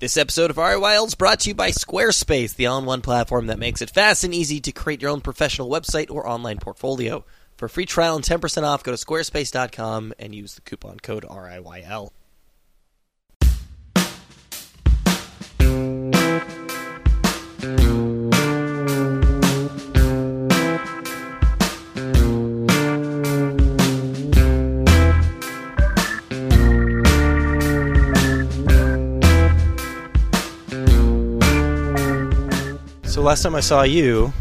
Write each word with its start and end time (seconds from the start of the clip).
This 0.00 0.16
episode 0.16 0.50
of 0.50 0.58
RIYL 0.58 1.08
is 1.08 1.16
brought 1.16 1.40
to 1.40 1.48
you 1.48 1.56
by 1.56 1.72
Squarespace, 1.72 2.54
the 2.54 2.66
all-in-one 2.66 3.00
platform 3.00 3.48
that 3.48 3.58
makes 3.58 3.82
it 3.82 3.90
fast 3.90 4.22
and 4.22 4.32
easy 4.32 4.60
to 4.60 4.70
create 4.70 5.02
your 5.02 5.10
own 5.10 5.20
professional 5.20 5.68
website 5.68 6.08
or 6.08 6.28
online 6.28 6.58
portfolio. 6.58 7.24
For 7.56 7.68
free 7.68 7.84
trial 7.84 8.14
and 8.14 8.24
10% 8.24 8.62
off, 8.62 8.84
go 8.84 8.94
to 8.94 8.96
squarespace.com 8.96 10.14
and 10.20 10.32
use 10.36 10.54
the 10.54 10.60
coupon 10.60 11.00
code 11.00 11.24
RIYL. 11.24 12.10
Last 33.28 33.42
time 33.42 33.54
I 33.54 33.60
saw 33.60 33.82
you, 33.82 34.32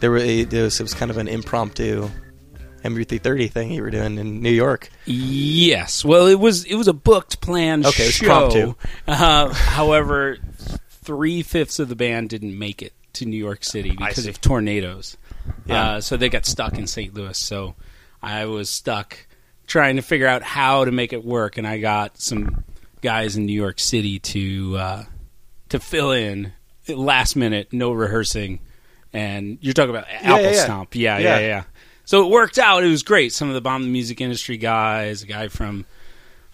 there, 0.00 0.10
were 0.10 0.18
a, 0.18 0.42
there 0.42 0.64
was, 0.64 0.80
it 0.80 0.82
was 0.82 0.94
kind 0.94 1.12
of 1.12 1.16
an 1.16 1.28
impromptu 1.28 2.10
MU330 2.82 3.50
thing 3.52 3.70
you 3.70 3.82
were 3.82 3.90
doing 3.90 4.18
in 4.18 4.42
New 4.42 4.50
York. 4.50 4.90
Yes. 5.04 6.04
Well, 6.04 6.26
it 6.26 6.40
was 6.40 6.64
it 6.64 6.74
was 6.74 6.88
a 6.88 6.92
booked 6.92 7.40
planned 7.40 7.86
Okay, 7.86 8.02
it 8.02 8.06
was 8.06 8.14
show. 8.14 8.76
Uh, 9.06 9.54
however, 9.54 10.38
three 10.88 11.42
fifths 11.42 11.78
of 11.78 11.88
the 11.88 11.94
band 11.94 12.30
didn't 12.30 12.58
make 12.58 12.82
it 12.82 12.92
to 13.12 13.26
New 13.26 13.36
York 13.36 13.62
City 13.62 13.94
because 13.96 14.26
of 14.26 14.40
tornadoes. 14.40 15.16
Yeah. 15.66 15.90
Uh, 15.90 16.00
so 16.00 16.16
they 16.16 16.28
got 16.28 16.44
stuck 16.44 16.76
in 16.76 16.88
St. 16.88 17.14
Louis. 17.14 17.38
So 17.38 17.76
I 18.20 18.46
was 18.46 18.68
stuck 18.68 19.24
trying 19.68 19.96
to 19.96 20.02
figure 20.02 20.26
out 20.26 20.42
how 20.42 20.84
to 20.84 20.90
make 20.90 21.12
it 21.12 21.24
work, 21.24 21.58
and 21.58 21.66
I 21.66 21.78
got 21.78 22.18
some 22.18 22.64
guys 23.02 23.36
in 23.36 23.46
New 23.46 23.52
York 23.52 23.78
City 23.78 24.18
to 24.18 24.76
uh, 24.78 25.04
to 25.68 25.78
fill 25.78 26.10
in 26.10 26.52
last 26.88 27.36
minute, 27.36 27.72
no 27.72 27.92
rehearsing. 27.92 28.60
And 29.12 29.58
you're 29.60 29.74
talking 29.74 29.90
about 29.90 30.06
Apple 30.08 30.42
yeah. 30.42 30.64
Stomp, 30.64 30.94
yeah, 30.94 31.18
Yeah. 31.18 31.38
yeah, 31.38 31.46
yeah. 31.46 31.64
So 32.04 32.26
it 32.26 32.30
worked 32.30 32.58
out. 32.58 32.82
It 32.82 32.88
was 32.88 33.02
great. 33.02 33.32
Some 33.32 33.48
of 33.48 33.54
the 33.54 33.60
bomb 33.60 33.82
the 33.82 33.88
music 33.88 34.20
industry 34.20 34.56
guys, 34.56 35.22
a 35.22 35.26
guy 35.26 35.48
from 35.48 35.86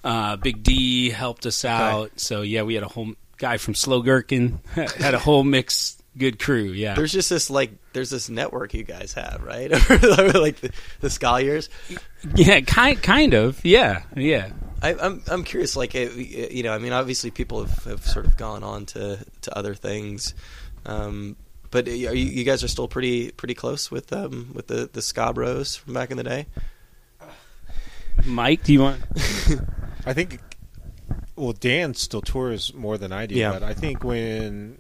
uh, 0.05 0.37
Big 0.37 0.63
D 0.63 1.11
helped 1.11 1.47
us 1.47 1.65
out. 1.65 2.13
So 2.21 2.43
yeah, 2.43 2.63
we 2.63 2.75
had 2.75 2.83
a 2.83 2.89
whole 2.89 3.15
guy 3.39 3.57
from 3.57 3.75
Slow 3.75 4.03
Gherkin 4.03 4.61
had 4.75 5.15
a 5.15 5.19
whole 5.19 5.45
mix. 5.45 5.98
Good 6.19 6.39
crew, 6.41 6.73
yeah. 6.73 6.95
There's 6.95 7.13
just 7.13 7.31
this 7.31 7.49
like 7.49 7.71
there's 7.93 8.11
this 8.11 8.29
network 8.29 8.75
you 8.75 8.83
guys 8.83 9.13
have, 9.15 9.43
right? 9.43 9.71
like 9.91 10.61
the, 10.61 10.73
the 11.01 11.11
Scholars. 11.11 11.71
yeah, 12.35 12.61
kind 12.61 13.01
kind 13.03 13.35
of, 13.35 13.65
yeah, 13.65 14.03
yeah. 14.17 14.51
I, 14.83 14.95
I'm 14.95 15.23
I'm 15.29 15.45
curious, 15.45 15.77
like 15.77 15.95
you 15.95 16.63
know, 16.65 16.73
I 16.73 16.79
mean, 16.79 16.93
obviously 16.93 17.31
people 17.31 17.65
have, 17.65 17.85
have 17.85 18.07
sort 18.07 18.27
of 18.27 18.37
gone 18.37 18.63
on 18.65 18.87
to, 18.87 19.19
to 19.43 19.57
other 19.57 19.75
things, 19.75 20.35
um, 20.87 21.37
but 21.71 21.87
are 21.87 21.93
you, 21.93 22.11
you 22.11 22.45
guys 22.45 22.65
are 22.65 22.69
still 22.69 22.89
pretty 22.89 23.31
pretty 23.31 23.55
close 23.55 23.91
with 23.91 24.13
um, 24.13 24.51
with 24.55 24.67
the 24.67 24.89
the 24.93 25.03
ska 25.03 25.33
bros 25.33 25.77
from 25.77 25.95
back 25.95 26.11
in 26.11 26.17
the 26.17 26.25
day. 26.25 26.47
Mike, 28.27 28.65
do 28.65 28.73
you 28.73 28.81
want? 28.81 29.01
I 30.07 30.13
think. 30.13 30.41
Well, 31.37 31.53
Dan 31.53 31.95
still 31.95 32.21
tours 32.21 32.75
more 32.75 32.99
than 32.99 33.13
I 33.13 33.27
do, 33.27 33.37
Yeah. 33.37 33.53
but 33.53 33.63
I 33.63 33.73
think 33.73 34.03
when 34.03 34.79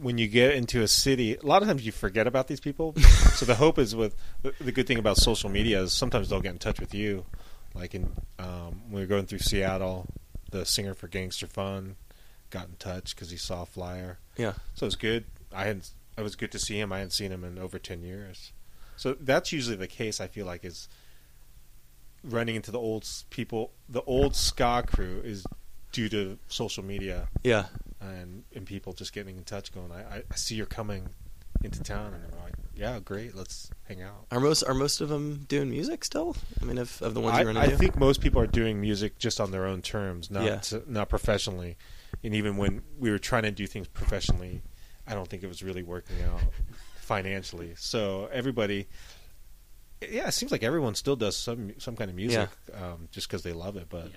when 0.00 0.16
you 0.18 0.28
get 0.28 0.54
into 0.54 0.82
a 0.82 0.88
city, 0.88 1.36
a 1.36 1.46
lot 1.46 1.62
of 1.62 1.68
times 1.68 1.84
you 1.84 1.92
forget 1.92 2.26
about 2.26 2.48
these 2.48 2.60
people. 2.60 2.94
so 3.34 3.44
the 3.44 3.54
hope 3.54 3.78
is 3.78 3.94
with 3.94 4.16
the, 4.42 4.72
good 4.72 4.86
thing 4.86 4.98
about 4.98 5.18
social 5.18 5.50
media 5.50 5.82
is 5.82 5.92
sometimes 5.92 6.30
they'll 6.30 6.40
get 6.40 6.52
in 6.52 6.58
touch 6.58 6.80
with 6.80 6.94
you. 6.94 7.26
Like 7.74 7.94
in 7.94 8.10
um, 8.38 8.82
when 8.88 8.94
we 8.94 9.00
were 9.00 9.06
going 9.06 9.26
through 9.26 9.40
Seattle, 9.40 10.06
the 10.50 10.64
singer 10.64 10.94
for 10.94 11.06
Gangster 11.06 11.46
Fun 11.46 11.96
got 12.48 12.66
in 12.66 12.76
touch 12.78 13.14
because 13.14 13.30
he 13.30 13.36
saw 13.36 13.62
a 13.62 13.66
flyer. 13.66 14.18
Yeah, 14.36 14.54
So 14.74 14.84
it 14.84 14.88
was 14.88 14.96
good. 14.96 15.24
I 15.54 15.64
had 15.64 15.86
it 16.16 16.22
was 16.22 16.34
good 16.34 16.50
to 16.52 16.58
see 16.58 16.80
him. 16.80 16.92
I 16.92 16.98
hadn't 16.98 17.12
seen 17.12 17.30
him 17.30 17.44
in 17.44 17.58
over 17.58 17.78
ten 17.78 18.02
years. 18.02 18.52
So 18.96 19.14
that's 19.20 19.52
usually 19.52 19.76
the 19.76 19.86
case. 19.86 20.20
I 20.20 20.26
feel 20.26 20.46
like 20.46 20.64
is 20.64 20.88
running 22.24 22.56
into 22.56 22.70
the 22.70 22.80
old 22.80 23.08
people. 23.30 23.70
The 23.88 24.02
old 24.02 24.34
ska 24.34 24.82
crew 24.86 25.20
is 25.24 25.44
due 25.92 26.08
to 26.08 26.38
social 26.48 26.84
media 26.84 27.28
yeah. 27.42 27.66
And 28.00 28.44
and 28.54 28.66
people 28.66 28.92
just 28.92 29.12
getting 29.12 29.36
in 29.36 29.44
touch, 29.44 29.72
going, 29.72 29.92
I, 29.92 30.00
I, 30.16 30.22
I 30.30 30.34
see 30.36 30.54
you're 30.54 30.66
coming 30.66 31.08
into 31.62 31.82
town, 31.82 32.14
and 32.14 32.24
I'm 32.24 32.42
like, 32.42 32.54
yeah, 32.74 32.98
great, 33.00 33.34
let's 33.34 33.70
hang 33.88 34.00
out. 34.02 34.24
Are 34.30 34.40
most 34.40 34.62
are 34.62 34.72
most 34.74 35.00
of 35.00 35.08
them 35.08 35.44
doing 35.48 35.68
music 35.70 36.04
still? 36.04 36.34
I 36.60 36.64
mean, 36.64 36.78
of, 36.78 37.00
of 37.02 37.12
the 37.14 37.20
ones 37.20 37.36
I, 37.36 37.40
you 37.42 37.46
run 37.48 37.56
I 37.56 37.64
into. 37.64 37.76
think 37.76 37.98
most 37.98 38.20
people 38.22 38.40
are 38.40 38.46
doing 38.46 38.80
music 38.80 39.18
just 39.18 39.40
on 39.40 39.50
their 39.50 39.66
own 39.66 39.82
terms, 39.82 40.30
not 40.30 40.44
Yeah. 40.44 40.56
to- 40.56 40.84
not 40.86 41.08
professionally. 41.08 41.76
And 42.24 42.34
even 42.34 42.56
when 42.56 42.82
we 42.98 43.10
were 43.10 43.18
trying 43.18 43.42
to 43.44 43.50
do 43.50 43.66
things 43.66 43.86
professionally, 43.88 44.62
I 45.06 45.14
don't 45.14 45.28
think 45.28 45.42
it 45.42 45.48
was 45.48 45.62
really 45.62 45.82
working 45.82 46.16
out 46.22 46.40
financially. 47.00 47.72
So 47.76 48.28
everybody, 48.32 48.88
yeah, 50.00 50.28
it 50.28 50.32
seems 50.32 50.50
like 50.52 50.62
everyone 50.62 50.94
still 50.94 51.16
does 51.16 51.36
some 51.36 51.74
some 51.78 51.96
kind 51.96 52.08
of 52.10 52.16
music, 52.16 52.48
um, 52.74 53.08
just 53.10 53.28
because 53.28 53.42
they 53.42 53.52
love 53.52 53.76
it, 53.76 53.86
but 53.90 54.10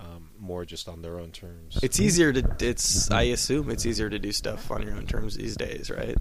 um, 0.00 0.30
more 0.38 0.64
just 0.64 0.88
on 0.88 1.02
their 1.02 1.18
own 1.18 1.30
terms. 1.32 1.78
It's 1.82 1.98
easier 2.00 2.32
to. 2.32 2.56
It's. 2.60 3.10
I 3.10 3.22
assume 3.22 3.70
it's 3.70 3.84
easier 3.86 4.08
to 4.10 4.18
do 4.18 4.32
stuff 4.32 4.70
on 4.70 4.82
your 4.82 4.94
own 4.94 5.06
terms 5.06 5.36
these 5.36 5.56
days, 5.56 5.90
right? 5.90 6.16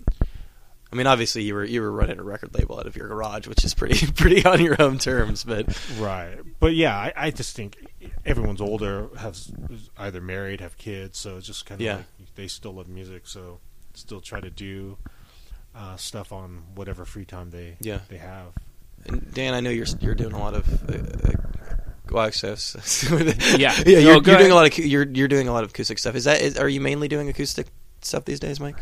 I 0.92 0.96
mean, 0.96 1.06
obviously 1.06 1.44
you 1.44 1.54
were 1.54 1.66
you 1.66 1.82
were 1.82 1.92
running 1.92 2.18
a 2.18 2.24
record 2.24 2.54
label 2.56 2.80
out 2.80 2.88
of 2.88 2.96
your 2.96 3.08
garage, 3.10 3.46
which 3.48 3.64
is 3.66 3.74
pretty 3.74 4.08
pretty 4.16 4.46
on 4.46 4.62
your 4.62 4.82
own 4.82 4.98
terms. 5.00 5.44
But 5.44 5.78
Right, 6.00 6.38
but 6.60 6.74
yeah, 6.76 6.96
I, 6.98 7.14
I 7.16 7.32
just 7.32 7.56
think 7.56 7.76
everyone's 8.26 8.62
older, 8.62 9.10
has 9.18 9.52
either 9.98 10.22
married, 10.22 10.62
have 10.62 10.78
kids, 10.78 11.18
so 11.18 11.36
it's 11.38 11.46
just 11.46 11.66
kind 11.66 11.82
of 11.82 11.86
Yeah. 11.86 11.96
like 11.98 12.06
they 12.36 12.48
still 12.48 12.74
love 12.74 12.88
music, 12.88 13.28
so 13.28 13.60
still 13.96 14.22
try 14.22 14.40
to 14.40 14.50
do 14.50 14.98
uh, 15.76 15.98
stuff 15.98 16.32
on 16.32 16.64
whatever 16.74 17.04
free 17.06 17.26
time 17.26 17.50
they 17.52 17.76
Yeah. 17.82 18.00
they 18.10 18.18
have. 18.18 18.54
and 19.06 19.32
Dan, 19.34 19.54
I 19.54 19.60
know 19.60 19.70
you're 19.70 19.86
you're 20.00 20.16
doing 20.16 20.34
a 20.34 20.40
lot 20.40 20.54
of. 20.54 20.90
Uh, 20.90 21.30
uh, 21.30 21.34
well, 22.12 22.26
actually, 22.26 22.50
I 22.50 22.52
was- 22.54 23.06
Yeah. 23.58 23.74
yeah. 23.86 24.00
You're, 24.00 24.22
go 24.22 24.32
you're 24.32 24.40
doing 24.40 24.52
a 24.52 24.56
lot 24.56 24.68
of 24.68 24.78
you're 24.86 25.08
you're 25.08 25.28
doing 25.28 25.48
a 25.48 25.54
lot 25.54 25.64
of 25.64 25.70
acoustic 25.72 26.00
stuff. 26.00 26.16
Is 26.16 26.24
that 26.26 26.42
is, 26.42 26.58
are 26.58 26.70
you 26.70 26.82
mainly 26.82 27.08
doing 27.08 27.30
acoustic 27.30 27.68
stuff 28.02 28.26
these 28.26 28.40
days, 28.40 28.60
Mike? 28.60 28.78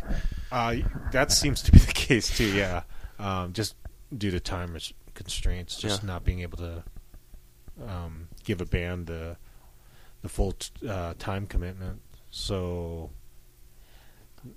Uh, 0.52 0.76
that 1.12 1.32
seems 1.32 1.62
to 1.64 1.72
be 1.72 1.80
the 1.90 1.94
case 1.94 2.36
too. 2.36 2.46
Yeah, 2.54 2.84
um, 3.20 3.54
just 3.54 3.76
due 4.16 4.32
to 4.32 4.40
time 4.40 4.78
constraints, 5.14 5.78
just 5.78 6.04
Yeah. 6.04 6.08
not 6.08 6.24
being 6.24 6.42
able 6.42 6.58
to 6.58 6.84
um, 7.88 8.28
give 8.44 8.62
a 8.62 8.66
band 8.66 9.08
the 9.08 9.38
the 10.22 10.30
full 10.30 10.54
t- 10.54 10.88
uh, 10.88 11.14
time 11.20 11.48
commitment. 11.48 12.02
So 12.32 13.12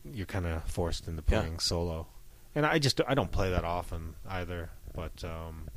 you're 0.05 0.27
kind 0.27 0.47
of 0.47 0.65
forced 0.65 1.09
into 1.09 1.23
Yeah. 1.29 1.41
playing 1.41 1.59
solo, 1.61 2.07
and 2.55 2.67
I 2.67 2.79
just 2.79 3.01
I 3.07 3.15
don't 3.15 3.31
play 3.33 3.51
that 3.51 3.65
often 3.65 4.15
either. 4.29 4.71
But 4.95 5.23
um, 5.25 5.69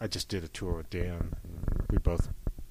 I 0.00 0.06
just 0.06 0.28
did 0.28 0.44
a 0.44 0.48
tour 0.48 0.74
with 0.74 0.90
Dan. 0.90 1.34
We 1.90 1.98
both 1.98 2.28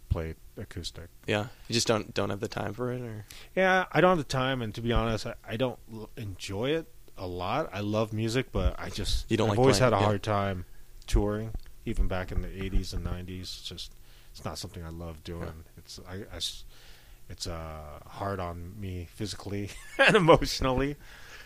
played 0.10 0.36
acoustic. 0.58 1.10
Yeah, 1.28 1.48
you 1.68 1.74
just 1.74 1.88
don't 1.88 2.14
don't 2.14 2.30
have 2.30 2.40
the 2.40 2.48
time 2.48 2.74
for 2.74 2.92
it, 2.92 3.02
or 3.02 3.26
Yeah, 3.56 3.86
I 3.92 4.02
don't 4.02 4.10
have 4.12 4.18
the 4.18 4.24
time, 4.24 4.62
and 4.62 4.74
to 4.76 4.82
be 4.82 4.92
honest, 4.94 5.26
I, 5.26 5.34
I 5.48 5.58
don't 5.58 5.80
l- 5.92 6.10
enjoy 6.18 6.72
it 6.72 6.88
a 7.18 7.28
lot. 7.28 7.70
I 7.74 7.80
love 7.82 8.14
music, 8.14 8.52
but 8.52 8.76
I 8.80 8.90
just 8.90 9.30
You 9.30 9.38
don't 9.38 9.48
I've 9.48 9.52
like 9.52 9.60
always 9.60 9.78
playing, 9.80 9.94
had 9.94 9.98
a 9.98 10.02
yeah. 10.02 10.06
hard 10.06 10.24
time 10.24 10.66
touring, 11.08 11.52
even 11.86 12.08
back 12.08 12.32
in 12.32 12.42
the 12.42 12.48
'80s 12.48 12.94
and 12.94 13.06
'90s. 13.06 13.42
It's 13.42 13.62
just 13.64 13.94
it's 14.32 14.46
not 14.46 14.58
something 14.58 14.84
I 14.84 14.90
love 14.90 15.24
doing. 15.24 15.64
It's 15.78 16.00
I, 16.08 16.16
I 16.34 16.40
it's 17.28 17.48
uh, 17.48 18.00
hard 18.06 18.40
on 18.40 18.80
me 18.80 19.08
physically 19.16 19.72
and 19.98 20.16
emotionally. 20.16 20.96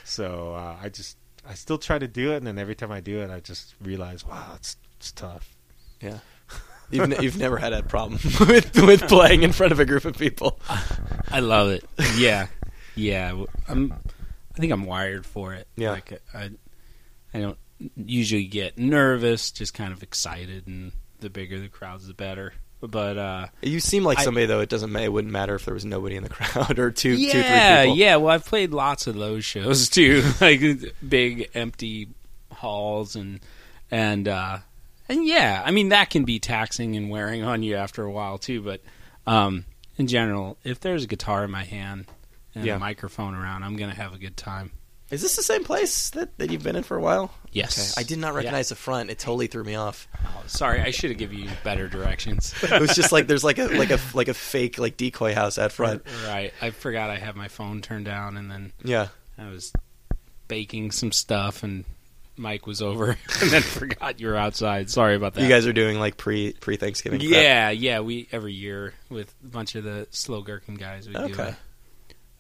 So 0.04 0.54
uh, 0.56 0.76
I 0.82 0.90
just 0.90 1.18
I 1.48 1.54
still 1.54 1.78
try 1.78 1.98
to 2.00 2.08
do 2.08 2.34
it, 2.34 2.38
and 2.38 2.48
then 2.48 2.58
every 2.60 2.76
time 2.76 2.92
I 2.92 3.00
do 3.00 3.20
it, 3.22 3.30
I 3.30 3.40
just 3.40 3.76
realize, 3.82 4.26
wow, 4.26 4.54
it's 4.56 4.76
it's 4.98 5.12
tough. 5.12 5.56
Yeah. 6.02 6.20
You've 6.92 7.22
you've 7.22 7.38
never 7.38 7.58
had 7.58 7.72
a 7.72 7.84
problem 7.84 8.20
with 8.40 8.76
with 8.82 9.08
playing 9.08 9.44
in 9.44 9.52
front 9.52 9.72
of 9.72 9.80
a 9.80 9.86
group 9.86 10.06
of 10.06 10.18
people. 10.18 10.60
I 11.30 11.40
love 11.40 11.70
it. 11.70 11.86
Yeah, 12.18 12.48
yeah. 12.96 13.44
I'm. 13.68 13.94
I 13.94 14.60
think 14.60 14.74
I'm 14.74 14.86
wired 14.86 15.24
for 15.26 15.54
it. 15.54 15.68
Yeah. 15.76 15.92
Like 15.92 16.20
I, 16.34 16.50
I 17.32 17.40
don't 17.40 17.58
usually 17.96 18.46
get 18.46 18.80
nervous. 18.80 19.52
Just 19.52 19.76
kind 19.76 19.94
of 19.94 20.02
excited, 20.02 20.66
and 20.66 20.92
the 21.20 21.30
bigger 21.30 21.60
the 21.60 21.68
crowds, 21.70 22.08
the 22.08 22.16
better. 22.16 22.54
But 22.82 23.18
uh, 23.20 23.48
You 23.62 23.80
seem 23.82 24.04
like 24.04 24.18
I- 24.20 24.24
somebody 24.24 24.48
though. 24.48 24.62
It 24.62 24.70
doesn't 24.70 24.96
it 24.96 25.14
wouldn't 25.14 25.32
matter 25.32 25.54
if 25.54 25.66
there 25.66 25.76
was 25.76 25.86
nobody 25.86 26.16
in 26.16 26.24
the 26.24 26.30
crowd 26.30 26.80
or 26.80 26.90
two 26.90 27.12
yeah, 27.12 27.32
two 27.34 27.40
three 27.42 27.84
people. 27.84 27.98
yeah. 27.98 28.16
Well, 28.16 28.34
I've 28.34 28.46
played 28.46 28.72
lots 28.72 29.06
of 29.06 29.14
those 29.16 29.46
shows 29.46 29.90
too, 29.90 30.24
like 30.42 30.62
big 31.08 31.52
empty 31.54 32.08
halls 32.52 33.16
and 33.16 33.42
and 33.92 34.28
uh, 34.28 34.60
and 35.10 35.26
yeah. 35.26 35.62
I 35.66 35.72
mean 35.72 35.90
that 35.90 36.10
can 36.10 36.24
be 36.24 36.40
taxing 36.40 36.96
and 36.96 37.10
wearing 37.10 37.44
on 37.44 37.64
you 37.64 37.76
after 37.76 38.04
a 38.04 38.12
while 38.12 38.38
too. 38.38 38.62
But 38.62 38.82
um, 39.28 39.66
in 39.98 40.08
general, 40.08 40.58
if 40.64 40.80
there's 40.80 41.04
a 41.04 41.08
guitar 41.08 41.44
in 41.44 41.52
my 41.52 41.64
hand 41.66 42.06
and 42.56 42.66
Yeah. 42.66 42.76
a 42.76 42.80
microphone 42.80 43.36
around, 43.36 43.64
I'm 43.64 43.76
gonna 43.76 43.94
have 43.96 44.14
a 44.14 44.18
good 44.18 44.38
time. 44.38 44.72
Is 45.12 45.24
this 45.24 45.36
the 45.36 45.42
same 45.42 45.64
place 45.64 46.12
that, 46.12 46.38
that 46.38 46.52
you've 46.52 46.62
been 46.62 46.76
in 46.76 46.84
for 46.84 46.96
a 46.96 47.02
while? 47.02 47.34
Yes. 47.52 47.94
Okay. 47.98 48.02
I 48.02 48.08
did 48.08 48.20
not 48.20 48.36
recognize 48.36 48.70
the 48.70 48.76
front. 48.76 49.10
It 49.10 49.18
totally 49.18 49.48
threw 49.48 49.64
me 49.64 49.74
off. 49.74 50.08
Oh, 50.24 50.44
sorry, 50.46 50.82
I 50.82 50.92
should 50.92 51.10
have 51.10 51.18
given 51.18 51.40
you 51.40 51.50
better 51.64 51.88
directions. 51.88 52.54
It 52.64 52.80
was 52.80 52.96
just 52.96 53.12
like 53.12 53.26
there's 53.26 53.44
like 53.44 53.58
a 53.58 53.66
like 53.70 53.90
a 53.90 54.00
like 54.14 54.28
a 54.28 54.36
fake 54.36 54.78
like 54.78 54.98
decoy 54.98 55.34
house 55.34 55.58
out 55.58 55.72
front. 55.72 56.04
right. 56.28 56.54
I 56.62 56.70
forgot 56.70 57.10
I 57.10 57.18
had 57.18 57.36
my 57.36 57.48
phone 57.48 57.82
turned 57.82 58.06
down, 58.06 58.38
and 58.38 58.52
then 58.52 58.72
Yeah. 58.84 59.08
I 59.36 59.50
was 59.50 59.74
baking 60.48 60.92
some 60.92 61.12
stuff, 61.12 61.64
and 61.64 61.86
Mike 62.40 62.66
was 62.66 62.82
over, 62.82 63.10
and 63.42 63.50
then 63.52 63.62
forgot 63.62 64.20
you 64.20 64.28
were 64.28 64.36
outside. 64.36 64.90
Sorry 64.90 65.16
about 65.16 65.34
that. 65.36 65.42
You 65.44 65.50
guys 65.50 65.68
are 65.68 65.74
doing 65.74 66.00
like 66.00 66.18
pre 66.18 66.54
pre 66.54 66.78
Thanksgiving. 66.78 67.22
Yeah, 67.22 67.70
yeah. 67.70 68.00
We 68.00 68.28
every 68.32 68.54
year 68.54 68.94
with 69.10 69.34
a 69.44 69.48
bunch 69.48 69.76
of 69.76 69.84
the 69.84 70.08
slow 70.12 70.42
gherkin 70.42 70.76
guys, 70.76 71.08
we 71.08 71.14
do 71.14 71.20
Okay. 71.22 71.50
a 71.50 71.58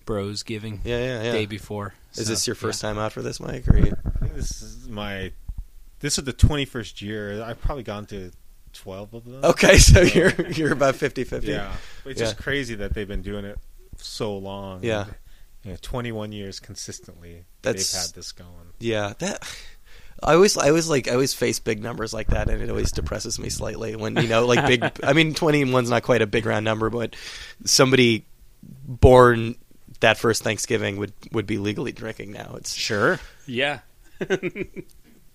bros 0.06 0.44
giving 0.44 0.82
Yeah, 0.84 0.98
yeah, 1.00 1.24
yeah. 1.24 1.32
day 1.34 1.46
before. 1.46 1.94
Is 2.14 2.26
So, 2.26 2.32
this 2.34 2.48
your 2.48 2.56
yeah. 2.56 2.62
first 2.62 2.82
time 2.82 2.98
out 2.98 3.12
for 3.14 3.22
this, 3.22 3.40
Mike? 3.40 3.68
Or 3.68 3.78
you? 3.78 3.94
This 4.34 4.62
is 4.62 4.88
my. 4.90 5.32
This 6.00 6.18
is 6.18 6.24
the 6.24 6.34
twenty 6.34 6.66
first 6.66 7.02
year. 7.02 7.44
I've 7.44 7.62
probably 7.62 7.84
gone 7.84 8.06
to 8.08 8.32
twelve 8.74 9.14
of 9.14 9.26
them. 9.26 9.44
Okay, 9.44 9.78
so 9.80 10.02
you're 10.02 10.32
you're 10.52 10.72
about 10.72 10.96
50-50. 10.96 11.44
Yeah, 11.44 11.74
it's 12.06 12.20
Yeah. 12.20 12.26
just 12.26 12.38
crazy 12.38 12.76
that 12.76 12.94
they've 12.94 13.08
been 13.08 13.22
doing 13.22 13.44
it 13.46 13.58
so 13.98 14.38
long. 14.38 14.82
Yeah. 14.84 15.06
you 15.64 15.72
know, 15.72 15.78
twenty 15.82 16.12
one 16.14 16.32
years 16.32 16.60
consistently. 16.62 17.44
That's- 17.62 17.92
they've 17.92 18.02
had 18.02 18.12
this 18.16 18.32
going. 18.32 18.48
Yeah, 18.80 19.14
that 19.20 19.46
I 20.22 20.34
always 20.34 20.58
I 20.58 20.70
always 20.70 20.90
like 20.90 21.08
I 21.08 21.14
always 21.14 21.34
face 21.34 21.60
big 21.60 21.82
numbers 21.82 22.14
like 22.14 22.28
that, 22.28 22.50
and 22.50 22.62
it 22.62 22.70
always 22.70 22.92
depresses 22.92 23.40
me 23.40 23.50
slightly 23.50 23.96
when 23.96 24.16
you 24.18 24.28
know 24.28 24.46
like 24.46 24.66
big. 24.68 24.84
I 25.04 25.14
mean, 25.14 25.34
twenty 25.34 25.62
and 25.62 25.72
one's 25.74 25.90
not 25.90 26.04
quite 26.04 26.22
a 26.22 26.28
big 26.28 26.46
round 26.46 26.66
number, 26.66 26.90
but 26.90 27.16
somebody 27.66 28.26
born 28.64 29.56
that 30.02 30.18
first 30.18 30.44
Thanksgiving 30.44 30.98
would 30.98 31.14
would 31.32 31.46
be 31.48 31.58
legally 31.58 31.92
drinking 31.92 32.32
now. 32.32 32.56
It's 32.58 32.74
Sure. 32.74 33.20
Yeah. 33.46 33.80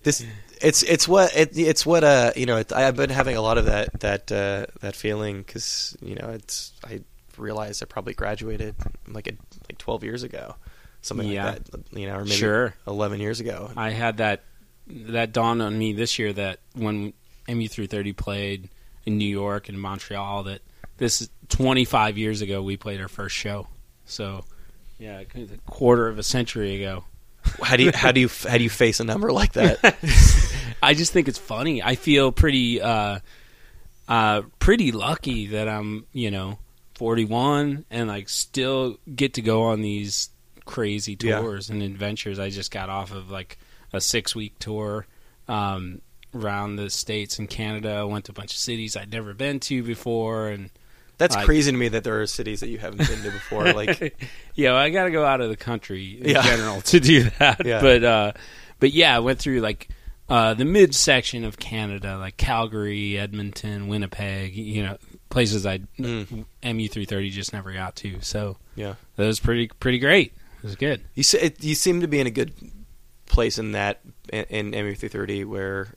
this 0.02 0.24
it's 0.60 0.82
it's 0.82 1.08
what 1.08 1.34
it, 1.36 1.56
it's 1.56 1.86
what 1.86 2.04
uh 2.04 2.32
you 2.36 2.46
know 2.46 2.58
it, 2.58 2.72
I've 2.72 2.96
been 2.96 3.10
having 3.10 3.36
a 3.36 3.40
lot 3.42 3.58
of 3.58 3.66
that 3.66 4.00
that 4.00 4.30
uh, 4.30 4.66
that 4.80 4.94
feeling 4.94 5.38
because 5.42 5.96
you 6.02 6.14
know 6.14 6.30
it's 6.30 6.72
I 6.86 7.00
realized 7.38 7.82
I 7.82 7.86
probably 7.86 8.14
graduated 8.14 8.74
like 9.08 9.26
a, 9.28 9.32
like 9.68 9.78
twelve 9.78 10.04
years 10.04 10.22
ago, 10.22 10.54
something 11.00 11.26
Yeah. 11.28 11.46
like 11.52 11.64
that, 11.64 11.98
you 11.98 12.06
know, 12.06 12.16
or 12.16 12.24
maybe 12.24 12.32
Sure. 12.36 12.74
eleven 12.86 13.20
years 13.20 13.40
ago. 13.40 13.70
I 13.76 13.90
had 13.90 14.18
that 14.18 14.42
that 14.86 15.32
dawned 15.32 15.62
on 15.62 15.78
me 15.78 15.92
this 15.92 16.18
year 16.18 16.32
that 16.32 16.58
when 16.74 17.12
MU330 17.48 18.16
played 18.16 18.68
in 19.06 19.18
New 19.18 19.28
York 19.28 19.68
and 19.68 19.80
Montreal 19.80 20.44
that 20.44 20.60
this 20.98 21.20
is 21.22 21.30
25 21.48 22.16
years 22.18 22.40
ago 22.42 22.62
we 22.62 22.76
played 22.76 23.00
our 23.00 23.08
first 23.08 23.34
show. 23.36 23.66
So 24.06 24.44
yeah, 24.98 25.20
a 25.20 25.70
quarter 25.70 26.08
of 26.08 26.18
a 26.18 26.22
century 26.22 26.76
ago. 26.76 27.04
How 27.62 27.76
do 27.76 27.84
you 27.84 27.92
how 27.94 28.12
do 28.12 28.20
you 28.20 28.28
how 28.48 28.56
do 28.56 28.64
you 28.64 28.70
face 28.70 29.00
a 29.00 29.04
number 29.04 29.30
like 29.32 29.52
that? 29.54 29.78
I 30.82 30.94
just 30.94 31.12
think 31.12 31.28
it's 31.28 31.38
funny. 31.38 31.82
I 31.82 31.94
feel 31.94 32.32
pretty 32.32 32.80
uh 32.80 33.18
uh 34.08 34.42
pretty 34.58 34.92
lucky 34.92 35.48
that 35.48 35.68
I'm, 35.68 36.06
you 36.12 36.30
know, 36.30 36.58
41 36.94 37.84
and 37.90 38.08
like 38.08 38.28
still 38.28 38.98
get 39.14 39.34
to 39.34 39.42
go 39.42 39.64
on 39.64 39.80
these 39.82 40.30
crazy 40.64 41.16
Yeah. 41.20 41.40
tours 41.40 41.68
and 41.70 41.82
adventures. 41.82 42.38
I 42.38 42.50
just 42.50 42.70
got 42.70 42.88
off 42.88 43.12
of 43.12 43.30
like 43.30 43.58
a 43.94 43.98
6-week 43.98 44.58
tour 44.58 45.06
um 45.48 46.00
around 46.34 46.76
the 46.76 46.90
states 46.90 47.38
and 47.38 47.48
Canada. 47.48 48.06
Went 48.06 48.24
to 48.26 48.32
a 48.32 48.34
bunch 48.34 48.52
of 48.52 48.58
cities 48.58 48.96
I'd 48.96 49.12
never 49.12 49.34
been 49.34 49.60
to 49.60 49.82
before 49.84 50.48
and 50.48 50.70
That's 51.18 51.36
I- 51.36 51.44
crazy 51.44 51.70
to 51.70 51.76
me 51.76 51.88
that 51.88 52.02
there 52.02 52.20
are 52.20 52.26
cities 52.26 52.60
that 52.60 52.68
you 52.68 52.78
haven't 52.78 53.06
been 53.08 53.22
to 53.22 53.30
before. 53.30 53.72
Like, 53.72 54.18
yeah, 54.56 54.70
well, 54.72 54.78
I 54.80 54.90
got 54.90 55.04
to 55.04 55.10
go 55.12 55.24
out 55.24 55.40
of 55.40 55.48
the 55.48 55.56
country 55.56 56.18
in 56.20 56.30
Yeah. 56.30 56.42
general 56.42 56.80
to 56.80 56.98
do 57.00 57.30
that. 57.38 57.64
Yeah. 57.64 57.80
But 57.80 58.02
uh, 58.04 58.32
but 58.80 58.92
yeah, 58.92 59.14
I 59.14 59.20
went 59.20 59.38
through 59.38 59.60
like 59.60 59.88
uh, 60.28 60.54
the 60.54 60.64
mid 60.64 60.94
section 60.94 61.44
of 61.44 61.58
Canada, 61.58 62.16
like 62.18 62.36
Calgary, 62.36 63.16
Edmonton, 63.18 63.86
Winnipeg. 63.88 64.56
You 64.56 64.82
know, 64.82 64.98
places 65.30 65.64
I 65.66 65.78
Mm. 66.00 66.46
MU 66.64 66.88
three 66.88 67.04
thirty 67.04 67.30
just 67.30 67.52
never 67.52 67.72
got 67.72 67.94
to. 67.96 68.20
So 68.22 68.56
yeah, 68.74 68.94
that 69.16 69.26
was 69.26 69.38
pretty 69.38 69.68
pretty 69.68 69.98
great. 70.00 70.32
It 70.58 70.64
was 70.64 70.74
good. 70.76 71.02
you 71.14 71.22
you 71.60 71.74
seem 71.76 72.00
to 72.00 72.08
be 72.08 72.18
in 72.18 72.26
a 72.26 72.30
good 72.30 72.52
place 73.34 73.58
in 73.58 73.72
that 73.72 74.00
in, 74.32 74.44
in 74.44 74.70
MU330 74.72 75.44
where 75.44 75.94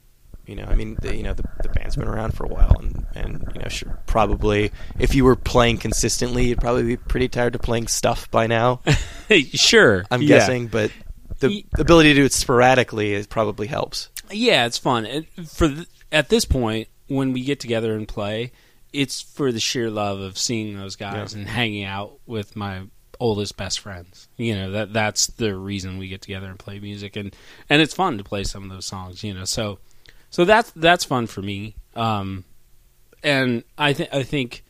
you 0.48 0.56
know, 0.56 0.64
I 0.64 0.76
mean, 0.76 0.98
the, 1.02 1.14
you 1.16 1.24
know, 1.24 1.34
the, 1.34 1.44
the 1.62 1.68
band's 1.70 1.98
been 1.98 2.08
around 2.08 2.32
for 2.32 2.46
a 2.46 2.48
while, 2.48 2.78
and 2.80 3.06
and 3.14 3.52
you 3.54 3.62
know, 3.62 3.68
sure, 3.68 4.00
probably 4.06 4.72
if 4.98 5.14
you 5.14 5.26
were 5.26 5.36
playing 5.36 5.78
consistently, 5.78 6.48
you'd 6.48 6.62
probably 6.62 6.84
be 6.84 6.96
pretty 6.96 7.28
tired 7.28 7.54
of 7.56 7.62
playing 7.62 7.88
stuff 7.88 8.32
by 8.32 8.48
now. 8.48 8.82
sure, 9.54 10.06
I'm 10.10 10.22
yeah. 10.22 10.28
guessing, 10.40 10.68
but 10.68 10.92
the 11.40 11.66
ability 11.78 12.14
to 12.14 12.16
do 12.22 12.26
it 12.26 12.32
sporadically 12.32 13.14
is 13.14 13.28
probably 13.28 13.68
helps. 13.68 14.10
Yeah, 14.32 14.66
it's 14.66 14.78
fun. 14.78 15.06
And 15.06 15.28
for 15.50 15.68
th- 15.68 15.88
at 16.14 16.30
this 16.30 16.46
point, 16.46 16.88
when 17.08 17.34
we 17.34 17.44
get 17.44 17.60
together 17.60 17.94
and 17.94 18.08
play, 18.08 18.54
it's 18.94 19.22
for 19.22 19.52
the 19.52 19.60
sheer 19.60 19.90
love 19.90 20.20
of 20.22 20.38
seeing 20.38 20.78
those 20.78 20.96
guys 20.96 21.34
Yeah. 21.34 21.40
and 21.40 21.48
hanging 21.50 21.84
out 21.84 22.20
with 22.26 22.56
my 22.56 22.84
oldest 23.20 23.58
best 23.58 23.80
friends. 23.80 24.28
You 24.38 24.56
know 24.56 24.72
that 24.72 24.94
that's 24.94 25.28
the 25.28 25.56
reason 25.56 25.98
we 25.98 26.08
get 26.08 26.22
together 26.22 26.48
and 26.48 26.58
play 26.60 26.80
music, 26.80 27.16
and 27.16 27.36
and 27.70 27.82
it's 27.82 27.94
fun 27.94 28.18
to 28.18 28.24
play 28.24 28.44
some 28.44 28.64
of 28.64 28.70
those 28.70 28.86
songs. 28.86 29.24
You 29.24 29.34
know, 29.34 29.46
so 29.46 29.80
so 30.30 30.46
that's 30.46 30.72
that's 30.72 31.04
fun 31.06 31.28
for 31.28 31.42
me. 31.42 31.76
Um, 31.96 32.44
and 33.24 33.64
I 33.78 33.94
think 33.94 34.14
I 34.14 34.24
think 34.24 34.64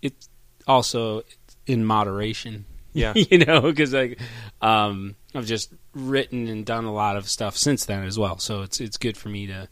it's 0.00 0.28
also 0.66 1.22
in 1.66 1.84
moderation. 1.84 2.64
Yeah. 2.92 3.14
you 3.16 3.38
know, 3.38 3.62
because 3.62 3.94
I, 3.94 4.16
um, 4.60 5.14
I've 5.34 5.46
just 5.46 5.72
written 5.94 6.46
and 6.48 6.66
done 6.66 6.84
a 6.84 6.92
lot 6.92 7.16
of 7.16 7.28
stuff 7.28 7.56
since 7.56 7.86
then 7.86 8.04
as 8.04 8.18
well. 8.18 8.38
So 8.38 8.62
it's 8.62 8.80
it's 8.80 8.96
good 8.96 9.16
for 9.16 9.28
me 9.28 9.46
to 9.46 9.68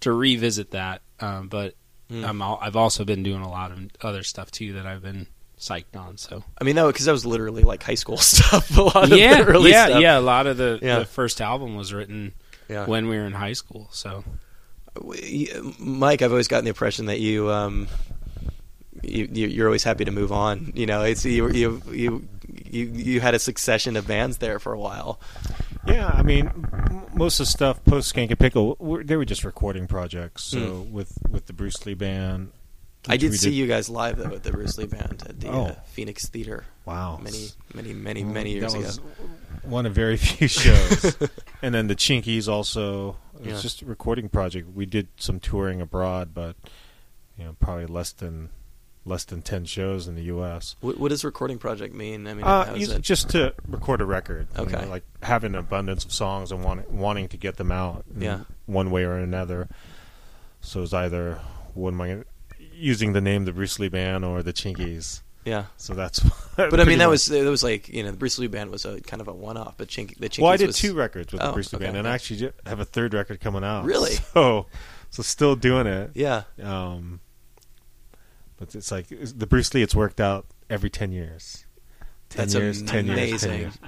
to 0.00 0.12
revisit 0.12 0.72
that. 0.72 1.02
Um, 1.20 1.48
but 1.48 1.74
Mm. 2.10 2.24
I'm 2.24 2.40
I've 2.40 2.76
also 2.76 3.04
been 3.04 3.24
doing 3.24 3.42
a 3.42 3.50
lot 3.50 3.72
of 3.72 3.80
other 4.00 4.22
stuff 4.22 4.52
too 4.52 4.74
that 4.74 4.86
I've 4.86 5.02
been 5.02 5.26
psyched 5.58 5.96
on. 5.96 6.18
So 6.18 6.44
I 6.60 6.64
mean, 6.64 6.76
that 6.76 6.86
because 6.86 7.06
that 7.06 7.12
was 7.12 7.24
literally 7.26 7.62
like 7.62 7.82
high 7.82 7.94
school 7.94 8.16
stuff. 8.18 8.76
A 8.76 8.82
lot 8.82 9.10
of 9.12 9.18
yeah, 9.18 9.42
the 9.42 9.46
early 9.48 9.70
yeah, 9.70 9.86
stuff. 9.86 10.00
yeah. 10.02 10.18
A 10.18 10.20
lot 10.20 10.46
of 10.46 10.56
the, 10.56 10.78
Yeah. 10.82 11.00
the 11.00 11.04
first 11.04 11.40
album 11.40 11.76
was 11.76 11.92
written 11.92 12.32
yeah. 12.68 12.86
when 12.86 13.08
we 13.08 13.16
were 13.16 13.24
in 13.24 13.32
high 13.32 13.54
school. 13.54 13.88
So 13.92 14.24
Mike, 15.78 16.22
I've 16.22 16.30
always 16.30 16.48
gotten 16.48 16.64
the 16.64 16.70
impression 16.70 17.06
that 17.06 17.20
you, 17.20 17.50
um, 17.50 17.86
you, 19.02 19.28
you 19.30 19.46
you're 19.48 19.66
always 19.66 19.84
happy 19.84 20.04
to 20.04 20.10
move 20.10 20.32
on. 20.32 20.72
You 20.74 20.86
know, 20.86 21.02
it's 21.02 21.24
you 21.24 21.50
you 21.50 21.82
you 21.90 22.28
you, 22.64 22.84
you 22.86 23.20
had 23.20 23.34
a 23.34 23.38
succession 23.38 23.96
of 23.96 24.06
bands 24.06 24.38
there 24.38 24.58
for 24.58 24.72
a 24.72 24.78
while. 24.78 25.20
Yeah, 25.86 26.06
I 26.08 26.22
mean, 26.22 26.50
most 27.14 27.38
of 27.38 27.46
the 27.46 27.50
stuff 27.52 27.84
post 27.84 28.12
Skankin' 28.12 28.38
Pickle, 28.38 28.76
were, 28.80 29.04
they 29.04 29.16
were 29.16 29.24
just 29.24 29.44
recording 29.44 29.86
projects. 29.86 30.42
So 30.44 30.80
with 30.90 31.16
with 31.30 31.46
the 31.46 31.52
Bruce 31.52 31.84
Lee 31.86 31.94
band, 31.94 32.50
I 33.08 33.16
did 33.16 33.34
see 33.34 33.50
you 33.52 33.66
guys 33.66 33.88
live 33.88 34.16
though 34.18 34.34
at 34.34 34.42
the 34.42 34.50
Bruce 34.50 34.76
Lee 34.78 34.86
band 34.86 35.22
at 35.28 35.40
the 35.40 35.48
uh, 35.50 35.52
Oh. 35.54 35.76
Phoenix 35.86 36.26
Theater 36.28 36.64
Wow, 36.84 37.18
many 37.22 37.48
many 37.74 37.92
many 37.92 38.24
Well, 38.24 38.32
many 38.34 38.52
years 38.52 38.74
ago. 38.74 38.90
One 39.62 39.86
of 39.86 39.94
very 39.94 40.16
few 40.28 40.48
shows, 40.48 41.16
and 41.62 41.74
then 41.74 41.88
the 41.88 41.96
Chinkees 41.96 42.48
also. 42.48 43.16
It 43.40 43.46
was 43.46 43.54
Yeah. 43.56 43.60
just 43.60 43.82
a 43.82 43.84
recording 43.86 44.28
project. 44.28 44.68
We 44.74 44.86
did 44.86 45.08
some 45.16 45.40
touring 45.40 45.80
abroad, 45.80 46.30
but 46.34 46.56
you 47.38 47.44
know, 47.44 47.56
probably 47.60 47.86
less 47.86 48.12
than 48.12 48.50
less 49.04 49.24
than 49.24 49.42
ten 49.42 49.64
shows 49.64 50.08
in 50.08 50.14
the 50.16 50.22
U.S. 50.24 50.74
What, 50.80 50.98
what 50.98 51.08
does 51.10 51.22
recording 51.24 51.58
project 51.58 51.94
mean? 51.94 52.26
I 52.26 52.34
mean, 52.34 52.44
Uh, 52.44 52.64
how 52.66 52.74
is 52.74 52.90
it? 52.90 53.02
just 53.02 53.28
to 53.30 53.54
record 53.68 54.00
a 54.00 54.04
record. 54.04 54.46
you 54.56 54.62
Okay. 54.64 54.82
know, 54.82 54.88
like 54.88 55.04
having 55.22 55.54
an 55.54 55.60
abundance 55.60 56.04
of 56.04 56.12
songs 56.12 56.50
and 56.50 56.64
want, 56.64 56.90
wanting 56.90 57.28
to 57.28 57.36
get 57.36 57.56
them 57.56 57.70
out. 57.70 58.04
Yeah. 58.18 58.40
One 58.66 58.90
way 58.90 59.04
or 59.04 59.16
another. 59.16 59.68
So 60.60 60.82
it's 60.82 60.92
either 60.94 61.38
what 61.74 61.92
am 61.92 62.00
I 62.00 62.22
using 62.76 63.12
the 63.12 63.20
name 63.20 63.44
the 63.44 63.52
Bruce 63.52 63.78
Lee 63.78 63.88
Band 63.88 64.24
or 64.24 64.42
the 64.42 64.52
Chinkees. 64.52 65.22
yeah. 65.44 65.64
So 65.76 65.94
that's. 65.94 66.20
But 66.56 66.80
I 66.80 66.84
mean, 66.84 67.00
that 67.00 67.10
was 67.10 67.30
it 67.30 67.44
was 67.46 67.62
like 67.62 67.88
you 67.90 68.02
know 68.02 68.10
the 68.10 68.16
Bruce 68.16 68.38
Lee 68.38 68.46
band 68.46 68.70
was 68.70 68.86
a 68.86 68.98
kind 69.02 69.20
of 69.20 69.28
a 69.28 69.32
one 69.34 69.58
off, 69.58 69.76
but 69.76 69.88
Chink, 69.88 70.16
the 70.18 70.28
Chinkees 70.30 70.42
Well, 70.42 70.52
I 70.52 70.56
did 70.56 70.68
was, 70.68 70.78
two 70.78 70.94
records 70.94 71.30
with 71.34 71.42
Oh, 71.42 71.48
the 71.48 71.52
Bruce 71.52 71.70
Lee 71.72 71.76
okay, 71.76 71.84
Band, 71.84 71.96
and 71.98 72.06
okay. 72.06 72.12
I 72.12 72.14
actually 72.14 72.52
have 72.64 72.80
a 72.80 72.84
third 72.86 73.12
record 73.12 73.40
coming 73.40 73.62
out. 73.62 73.84
Really? 73.84 74.14
So, 74.32 74.66
so 75.10 75.22
still 75.22 75.54
doing 75.54 75.86
it. 75.86 76.12
Yeah, 76.14 76.44
Um, 76.62 77.20
but 78.56 78.74
it's 78.74 78.90
like 78.90 79.06
the 79.08 79.46
Bruce 79.46 79.72
Lee. 79.74 79.82
It's 79.82 79.94
worked 79.94 80.20
out 80.20 80.46
every 80.70 80.88
ten 80.90 81.12
years. 81.12 81.64
Ten 82.30 82.38
That's 82.48 82.54
years. 82.54 82.82
Ten 82.82 83.06
years. 83.06 83.18
amazing. 83.18 83.50
Ten 83.50 83.60
years. 83.60 83.78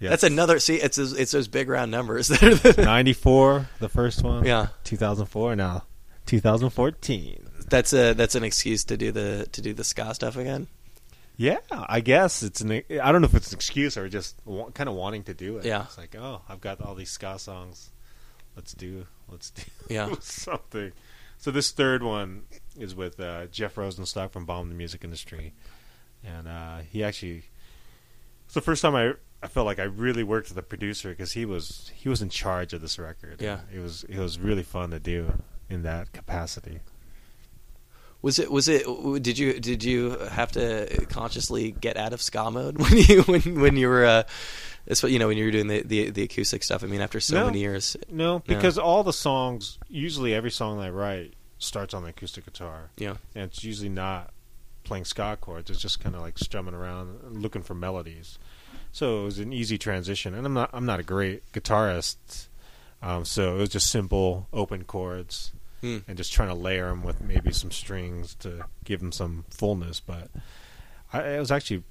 Yeah. 0.00 0.10
that's 0.10 0.24
another. 0.24 0.58
See, 0.58 0.74
it's 0.76 0.96
those- 0.96 1.16
it's 1.18 1.30
those 1.32 1.46
big 1.48 1.68
round 1.68 1.90
numbers. 1.92 2.28
that 2.28 2.42
are 2.42 2.54
the- 2.56 2.82
94, 2.84 3.68
the 3.78 3.88
first 3.88 4.22
one. 4.24 4.44
yeah, 4.44 4.66
2004 4.84 5.56
now 5.56 5.84
2014 6.26 7.45
that's 7.68 7.92
a 7.92 8.12
that's 8.14 8.34
an 8.34 8.44
excuse 8.44 8.84
to 8.84 8.96
do 8.96 9.12
the 9.12 9.48
to 9.52 9.60
do 9.62 9.72
the 9.74 9.84
ska 9.84 10.14
stuff 10.14 10.36
again. 10.36 10.66
yeah 11.36 11.58
i 11.70 12.00
guess 12.00 12.42
it's 12.42 12.60
an 12.60 12.70
i 12.72 13.12
don't 13.12 13.20
know 13.20 13.26
if 13.26 13.34
it's 13.34 13.52
an 13.52 13.56
excuse 13.56 13.96
or 13.96 14.08
just 14.08 14.36
wa- 14.44 14.70
kind 14.70 14.88
of 14.88 14.94
wanting 14.94 15.22
to 15.24 15.34
do 15.34 15.58
it 15.58 15.64
Yeah. 15.64 15.82
it's 15.84 15.98
like 15.98 16.14
oh 16.16 16.42
i've 16.48 16.60
got 16.60 16.80
all 16.80 16.94
these 16.94 17.10
ska 17.10 17.38
songs 17.38 17.90
let's 18.56 18.72
do 18.72 19.06
let's 19.28 19.50
do 19.50 19.62
Yeah. 19.94 20.14
something 20.20 20.92
so 21.38 21.50
this 21.50 21.70
third 21.72 22.02
one 22.02 22.44
is 22.78 22.94
with 22.94 23.20
uh, 23.20 23.46
jeff 23.46 23.74
rosenstock 23.74 24.30
from 24.32 24.44
bomb 24.46 24.68
the 24.68 24.74
music 24.74 25.04
industry 25.04 25.52
and 26.24 26.48
uh, 26.48 26.78
he 26.90 27.04
actually 27.04 27.42
it's 28.46 28.54
the 28.54 28.60
first 28.60 28.82
time 28.82 28.94
i 28.94 29.12
I 29.42 29.48
felt 29.48 29.66
like 29.66 29.78
I 29.78 29.82
really 29.84 30.24
worked 30.24 30.48
with 30.48 30.56
the 30.56 30.62
producer 30.62 31.10
because 31.10 31.32
he 31.32 31.44
was 31.44 31.90
he 31.94 32.08
was 32.08 32.22
in 32.22 32.30
charge 32.30 32.72
of 32.72 32.80
this 32.80 32.98
record. 32.98 33.40
Yeah. 33.42 33.60
it 33.72 33.80
was 33.80 34.02
it 34.04 34.18
was 34.18 34.38
really 34.40 34.62
fun 34.62 34.90
to 34.90 34.98
do 34.98 35.30
in 35.68 35.82
that 35.82 36.10
capacity. 36.12 36.80
Was 38.26 38.38
it? 38.40 38.50
Was 38.50 38.66
it? 38.66 38.82
Did 39.22 39.38
you? 39.38 39.60
Did 39.60 39.84
you 39.84 40.18
have 40.32 40.50
to 40.52 41.06
consciously 41.08 41.70
get 41.70 41.96
out 41.96 42.12
of 42.12 42.20
ska 42.20 42.50
mode 42.50 42.76
when 42.82 42.96
you 42.96 43.22
when 43.22 43.60
when 43.60 43.76
you 43.76 43.88
were? 43.88 44.04
Uh, 44.04 44.22
it's 44.86 45.00
what 45.00 45.12
you 45.12 45.20
know 45.20 45.28
when 45.28 45.38
you 45.38 45.44
were 45.44 45.50
doing 45.52 45.68
the, 45.68 45.82
the 45.82 46.10
the 46.10 46.22
acoustic 46.24 46.64
stuff. 46.64 46.82
I 46.82 46.88
mean, 46.88 47.00
after 47.00 47.20
so 47.20 47.36
No. 47.36 47.46
many 47.46 47.60
years. 47.60 47.96
No, 48.10 48.40
because 48.40 48.78
all 48.78 49.04
the 49.04 49.12
songs, 49.12 49.78
usually 49.88 50.34
every 50.34 50.50
song 50.50 50.80
I 50.80 50.90
write 50.90 51.34
starts 51.58 51.94
on 51.94 52.02
the 52.02 52.08
acoustic 52.08 52.44
guitar, 52.46 52.90
Yeah. 52.96 53.14
and 53.36 53.44
it's 53.44 53.62
usually 53.62 53.90
not 53.90 54.32
playing 54.82 55.04
ska 55.04 55.38
chords. 55.40 55.70
It's 55.70 55.80
just 55.80 56.00
kind 56.00 56.16
of 56.16 56.20
like 56.20 56.36
strumming 56.38 56.74
around, 56.74 57.20
looking 57.42 57.62
for 57.62 57.74
melodies. 57.74 58.38
So 58.90 59.20
it 59.20 59.24
was 59.24 59.38
an 59.38 59.52
easy 59.52 59.78
transition, 59.78 60.34
and 60.34 60.44
I'm 60.44 60.54
not 60.54 60.70
I'm 60.72 60.84
not 60.86 60.98
a 60.98 61.04
great 61.04 61.44
guitarist, 61.52 62.48
um, 63.02 63.24
so 63.24 63.54
it 63.56 63.58
was 63.60 63.68
just 63.68 63.88
simple 63.88 64.48
open 64.52 64.82
chords, 64.84 65.52
Hmm. 65.80 65.98
and 66.08 66.16
just 66.16 66.32
trying 66.32 66.48
to 66.48 66.54
layer 66.54 66.88
them 66.88 67.02
with 67.02 67.20
maybe 67.20 67.52
some 67.52 67.70
strings 67.70 68.34
to 68.36 68.64
give 68.84 69.00
them 69.00 69.12
some 69.12 69.44
fullness. 69.50 70.00
But 70.00 70.30
I, 71.12 71.22
it 71.22 71.38
was 71.38 71.50
actually 71.50 71.84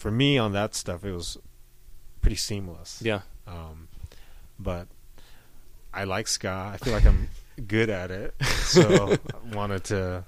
for 0.00 0.10
me 0.10 0.38
on 0.38 0.52
that 0.52 0.74
stuff, 0.74 1.04
it 1.04 1.12
was 1.12 1.36
pretty 2.22 2.36
seamless. 2.36 3.02
Yeah. 3.04 3.20
Um, 3.46 3.88
but 4.58 4.88
I 5.92 6.04
like 6.04 6.26
ska. 6.26 6.72
I 6.72 6.78
feel 6.78 6.94
like 6.94 7.04
I'm 7.04 7.28
good 7.66 7.90
at 7.90 8.10
it, 8.10 8.34
so 8.42 9.12
I 9.52 9.54
wanted 9.54 9.84
to. 9.84 10.24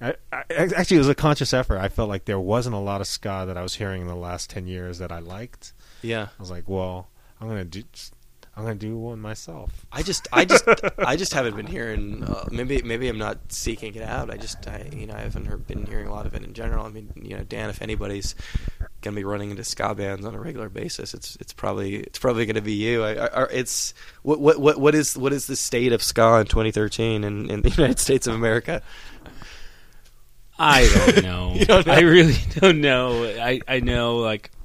I, 0.00 0.14
I, 0.32 0.44
actually, 0.50 0.96
it 0.96 1.00
was 1.00 1.08
a 1.08 1.14
conscious 1.14 1.52
effort. 1.52 1.78
I 1.78 1.88
felt 1.88 2.08
like 2.08 2.24
there 2.24 2.40
wasn't 2.40 2.74
a 2.74 2.78
lot 2.78 3.00
of 3.00 3.06
ska 3.06 3.44
that 3.46 3.56
I 3.56 3.62
was 3.62 3.74
hearing 3.74 4.02
in 4.02 4.08
the 4.08 4.16
last 4.16 4.50
ten 4.50 4.66
years 4.66 4.98
that 4.98 5.12
I 5.12 5.18
liked. 5.18 5.72
Yeah. 6.02 6.28
I 6.36 6.40
was 6.42 6.50
like, 6.50 6.68
well, 6.68 7.08
I'm 7.40 7.48
gonna 7.48 7.64
do. 7.64 7.84
I'm 8.56 8.64
gonna 8.64 8.74
do 8.74 8.96
one 8.98 9.20
myself. 9.20 9.86
I 9.92 10.02
just, 10.02 10.26
I 10.32 10.44
just, 10.44 10.64
I 10.98 11.16
just 11.16 11.32
haven't 11.32 11.56
been 11.56 11.66
hearing. 11.66 12.24
Uh, 12.24 12.44
maybe, 12.50 12.82
maybe 12.82 13.08
I'm 13.08 13.16
not 13.16 13.38
seeking 13.52 13.94
it 13.94 14.02
out. 14.02 14.28
I 14.30 14.36
just, 14.36 14.66
I, 14.68 14.90
you 14.92 15.06
know, 15.06 15.14
I 15.14 15.20
haven't 15.20 15.46
heard, 15.46 15.66
been 15.66 15.86
hearing 15.86 16.08
a 16.08 16.12
lot 16.12 16.26
of 16.26 16.34
it 16.34 16.42
in 16.42 16.52
general. 16.52 16.84
I 16.84 16.90
mean, 16.90 17.10
you 17.14 17.36
know, 17.36 17.44
Dan, 17.44 17.70
if 17.70 17.80
anybody's 17.80 18.34
gonna 19.02 19.16
be 19.16 19.24
running 19.24 19.50
into 19.50 19.64
ska 19.64 19.94
bands 19.94 20.26
on 20.26 20.34
a 20.34 20.40
regular 20.40 20.68
basis, 20.68 21.14
it's, 21.14 21.36
it's 21.40 21.52
probably, 21.52 21.96
it's 21.96 22.18
probably 22.18 22.44
gonna 22.44 22.60
be 22.60 22.74
you. 22.74 23.04
I, 23.04 23.26
I, 23.26 23.44
it's 23.44 23.94
what, 24.22 24.40
what, 24.40 24.58
what, 24.60 24.78
what 24.78 24.94
is, 24.94 25.16
what 25.16 25.32
is 25.32 25.46
the 25.46 25.56
state 25.56 25.92
of 25.92 26.02
ska 26.02 26.40
in 26.40 26.46
2013 26.46 27.24
in, 27.24 27.50
in 27.50 27.62
the 27.62 27.70
United 27.70 28.00
States 28.00 28.26
of 28.26 28.34
America? 28.34 28.82
I 30.58 30.86
don't 30.92 31.22
know. 31.22 31.56
Don't 31.64 31.86
know? 31.86 31.92
I 31.92 32.00
really 32.00 32.36
don't 32.60 32.82
know. 32.82 33.24
I 33.24 33.60
I 33.66 33.80
know 33.80 34.18
like 34.18 34.50
th- 34.50 34.59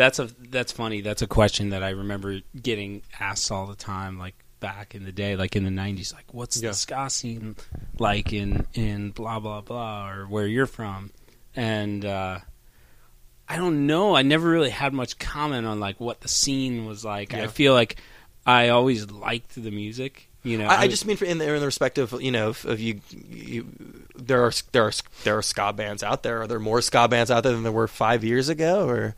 that's 0.00 0.18
a 0.18 0.30
that's 0.48 0.72
funny. 0.72 1.02
That's 1.02 1.20
a 1.20 1.26
question 1.26 1.70
that 1.70 1.82
I 1.82 1.90
remember 1.90 2.40
getting 2.60 3.02
asked 3.20 3.52
all 3.52 3.66
the 3.66 3.76
time. 3.76 4.18
Like 4.18 4.34
back 4.58 4.94
in 4.94 5.04
the 5.04 5.12
day, 5.12 5.36
like 5.36 5.56
in 5.56 5.64
the 5.64 5.70
'90s, 5.70 6.14
like 6.14 6.32
what's 6.32 6.60
Yeah. 6.60 6.70
the 6.70 6.74
ska 6.74 7.10
scene 7.10 7.56
like 7.98 8.32
in 8.32 8.66
in 8.72 9.10
blah 9.10 9.38
blah 9.40 9.60
blah 9.60 10.08
or 10.08 10.24
where 10.24 10.46
you're 10.46 10.64
from, 10.66 11.10
and 11.54 12.02
uh, 12.06 12.38
I 13.46 13.56
don't 13.56 13.86
know. 13.86 14.16
I 14.16 14.22
never 14.22 14.48
really 14.48 14.70
had 14.70 14.94
much 14.94 15.18
comment 15.18 15.66
on 15.66 15.80
like 15.80 16.00
what 16.00 16.22
the 16.22 16.28
scene 16.28 16.86
was 16.86 17.04
like. 17.04 17.32
Yeah. 17.32 17.42
I 17.44 17.46
feel 17.48 17.74
like 17.74 17.96
I 18.46 18.70
always 18.70 19.10
liked 19.10 19.54
the 19.62 19.70
music. 19.70 20.28
You 20.42 20.56
know, 20.56 20.68
I, 20.68 20.82
I 20.82 20.88
just 20.88 21.04
mean 21.04 21.18
for 21.18 21.26
in 21.26 21.36
the, 21.36 21.52
in 21.52 21.60
the 21.60 21.66
respect 21.66 21.98
of 21.98 22.22
you 22.22 22.30
know 22.32 22.48
of, 22.48 22.64
of 22.64 22.80
you, 22.80 23.00
you, 23.28 23.66
there 24.16 24.42
are 24.46 24.52
there 24.72 24.86
are 24.86 24.92
there 25.24 25.36
are 25.36 25.42
ska 25.42 25.74
bands 25.74 26.02
out 26.02 26.22
there. 26.22 26.40
Are 26.40 26.46
there 26.46 26.58
more 26.58 26.80
ska 26.80 27.06
bands 27.08 27.30
out 27.30 27.42
there 27.42 27.52
than 27.52 27.64
there 27.64 27.70
were 27.72 27.86
five 27.86 28.24
years 28.24 28.48
ago? 28.48 28.88
Or 28.88 29.14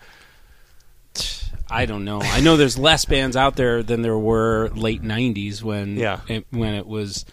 I 1.70 1.86
don't 1.86 2.04
know. 2.04 2.20
I 2.20 2.40
know 2.40 2.56
there's 2.56 2.78
less 2.78 3.04
bands 3.06 3.36
out 3.36 3.56
there 3.56 3.82
than 3.82 4.02
there 4.02 4.18
were 4.18 4.70
late 4.74 5.02
'90s 5.02 5.62
when 5.62 5.96
Yeah. 5.96 6.20
it, 6.28 6.46
when 6.50 6.74
it 6.74 6.86
was, 6.86 7.24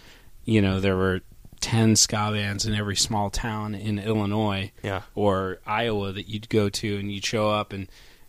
you 0.45 0.61
know, 0.61 0.79
there 0.79 0.95
were 0.95 1.21
ten 1.59 1.95
ska 1.97 2.31
bands 2.31 2.65
in 2.65 2.73
every 2.73 2.95
small 2.95 3.29
town 3.29 3.75
in 3.75 3.99
Illinois 3.99 4.71
yeah, 4.81 5.01
or 5.13 5.59
Iowa 5.65 6.13
that 6.13 6.29
you'd 6.29 6.47
go 6.47 6.69
to, 6.69 6.97
and 6.97 7.11
you'd 7.11 7.25
show 7.25 7.49
up, 7.49 7.73
and 7.73 7.87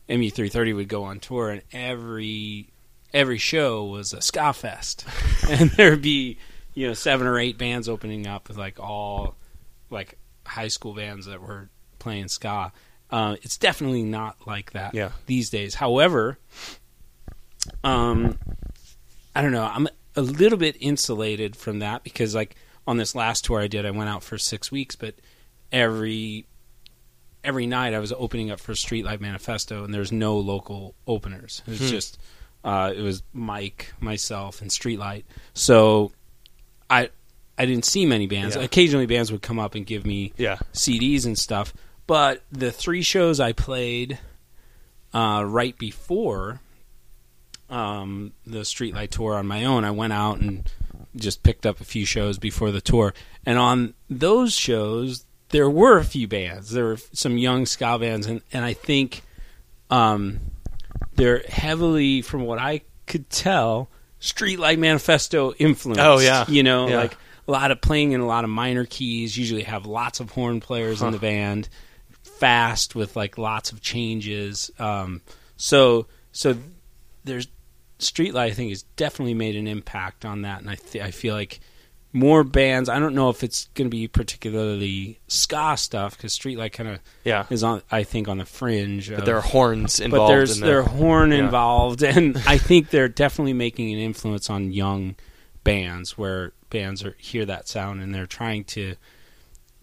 MU330 0.08 0.74
would 0.74 0.88
go 0.88 1.04
on 1.04 1.20
tour, 1.20 1.50
and 1.50 1.62
every 1.72 2.70
every 3.12 3.38
show 3.38 3.84
was 3.84 4.12
a 4.12 4.20
ska 4.20 4.52
fest, 4.52 5.04
and 5.48 5.70
there'd 5.72 6.02
be 6.02 6.38
you 6.74 6.88
know 6.88 6.94
seven 6.94 7.26
or 7.28 7.38
eight 7.38 7.56
bands 7.58 7.88
opening 7.88 8.26
up 8.26 8.48
with 8.48 8.56
like 8.56 8.80
all 8.80 9.36
like 9.90 10.18
high 10.44 10.68
school 10.68 10.94
bands 10.94 11.26
that 11.26 11.40
were 11.40 11.68
playing 12.00 12.26
ska. 12.26 12.72
Uh, 13.12 13.36
it's 13.42 13.56
definitely 13.56 14.02
not 14.02 14.36
like 14.46 14.72
that 14.72 14.94
Yeah. 14.94 15.10
these 15.26 15.50
days. 15.50 15.74
However, 15.76 16.38
um, 17.84 18.38
I 19.34 19.42
don't 19.42 19.52
know. 19.52 19.64
I'm 19.64 19.88
a 20.16 20.22
little 20.22 20.58
bit 20.58 20.76
insulated 20.80 21.56
from 21.56 21.78
that 21.80 22.02
because, 22.04 22.34
like, 22.34 22.56
on 22.86 22.96
this 22.96 23.14
last 23.14 23.44
tour 23.44 23.60
I 23.60 23.66
did, 23.66 23.86
I 23.86 23.90
went 23.90 24.10
out 24.10 24.22
for 24.22 24.38
six 24.38 24.70
weeks, 24.72 24.96
but 24.96 25.14
every 25.72 26.46
every 27.42 27.66
night 27.66 27.94
I 27.94 27.98
was 28.00 28.12
opening 28.12 28.50
up 28.50 28.60
for 28.60 28.72
Streetlight 28.72 29.20
Manifesto, 29.20 29.82
and 29.84 29.94
there's 29.94 30.12
no 30.12 30.36
local 30.38 30.94
openers. 31.06 31.62
It 31.66 31.70
was 31.70 31.80
Hmm. 31.80 31.86
just 31.88 32.18
uh, 32.62 32.92
it 32.94 33.00
was 33.00 33.22
Mike, 33.32 33.94
myself, 34.00 34.60
and 34.60 34.70
Streetlight. 34.70 35.24
So 35.54 36.12
I 36.90 37.10
I 37.56 37.66
didn't 37.66 37.84
see 37.84 38.04
many 38.06 38.26
bands. 38.26 38.56
Yeah. 38.56 38.62
Occasionally, 38.62 39.06
bands 39.06 39.30
would 39.32 39.42
come 39.42 39.58
up 39.58 39.74
and 39.74 39.86
give 39.86 40.04
me 40.06 40.32
yeah, 40.36 40.58
CDs 40.72 41.24
and 41.24 41.38
stuff. 41.38 41.72
But 42.10 42.42
the 42.50 42.72
three 42.72 43.02
shows 43.02 43.38
I 43.38 43.52
played 43.52 44.18
uh, 45.14 45.44
right 45.46 45.78
before 45.78 46.58
um, 47.68 48.32
the 48.44 48.62
Streetlight 48.62 49.10
tour 49.10 49.34
on 49.34 49.46
my 49.46 49.64
own, 49.64 49.84
I 49.84 49.92
went 49.92 50.12
out 50.12 50.40
and 50.40 50.68
just 51.14 51.44
picked 51.44 51.66
up 51.66 51.80
a 51.80 51.84
few 51.84 52.04
shows 52.04 52.36
before 52.36 52.72
the 52.72 52.80
tour. 52.80 53.14
And 53.46 53.60
on 53.60 53.94
those 54.08 54.52
shows, 54.52 55.24
there 55.50 55.70
were 55.70 55.98
a 55.98 56.04
few 56.04 56.26
bands. 56.26 56.72
There 56.72 56.86
were 56.86 56.98
some 57.12 57.38
young 57.38 57.64
ska 57.64 57.96
bands, 58.00 58.26
and, 58.26 58.40
and 58.52 58.64
I 58.64 58.72
think 58.72 59.22
um, 59.88 60.40
they're 61.14 61.44
heavily, 61.48 62.22
from 62.22 62.42
what 62.42 62.58
I 62.58 62.80
could 63.06 63.30
tell, 63.30 63.88
Streetlight 64.20 64.78
Manifesto 64.78 65.52
influenced. 65.60 66.00
Oh, 66.02 66.18
yeah. 66.18 66.44
you 66.48 66.64
know, 66.64 66.88
Yeah. 66.88 66.96
like 66.96 67.16
a 67.46 67.52
lot 67.52 67.70
of 67.70 67.80
playing 67.80 68.10
in 68.10 68.20
a 68.20 68.26
lot 68.26 68.42
of 68.42 68.50
minor 68.50 68.84
keys. 68.84 69.38
Usually 69.38 69.62
have 69.62 69.86
lots 69.86 70.18
of 70.18 70.30
horn 70.32 70.58
players 70.58 71.02
in 71.02 71.12
the 71.12 71.18
band, 71.20 71.68
fast 72.40 72.94
with 72.94 73.14
like 73.14 73.38
lots 73.38 73.70
of 73.70 73.80
changes. 73.80 74.70
Um, 74.78 75.20
so 75.56 76.06
so 76.32 76.56
there's 77.24 77.46
Streetlight. 77.98 78.36
I 78.36 78.50
think 78.50 78.70
has 78.70 78.82
definitely 78.96 79.34
made 79.34 79.56
an 79.56 79.66
impact 79.66 80.24
on 80.24 80.42
that, 80.42 80.60
and 80.60 80.70
I 80.70 80.74
th- 80.76 81.04
I 81.04 81.10
feel 81.10 81.34
like 81.34 81.60
more 82.12 82.42
bands. 82.42 82.88
I 82.88 82.98
don't 82.98 83.14
know 83.14 83.28
if 83.28 83.44
it's 83.44 83.66
going 83.74 83.86
to 83.86 83.94
be 83.94 84.08
particularly 84.08 85.20
ska 85.28 85.76
stuff 85.76 86.16
because 86.16 86.36
Streetlight 86.36 86.72
kind 86.72 86.88
of 86.88 86.98
yeah. 87.24 87.44
is 87.50 87.62
on. 87.62 87.82
I 87.90 88.04
think 88.04 88.26
on 88.26 88.38
the 88.38 88.46
fringe. 88.46 89.10
But 89.10 89.20
of- 89.20 89.24
there 89.26 89.36
are 89.36 89.42
horns 89.42 90.00
involved. 90.00 90.28
but 90.30 90.34
there's 90.34 90.54
in 90.56 90.60
the, 90.62 90.66
there 90.66 90.82
horn 90.82 91.30
yeah. 91.30 91.38
involved, 91.38 92.02
and 92.02 92.36
I 92.46 92.56
think 92.56 92.88
they're 92.88 93.08
definitely 93.08 93.52
making 93.52 93.92
an 93.92 94.00
influence 94.00 94.48
on 94.48 94.72
young 94.72 95.16
bands 95.62 96.16
where 96.16 96.52
bands 96.70 97.04
are 97.04 97.14
hear 97.18 97.44
that 97.44 97.68
sound 97.68 98.00
and 98.00 98.14
they're 98.14 98.26
trying 98.26 98.64
to 98.64 98.94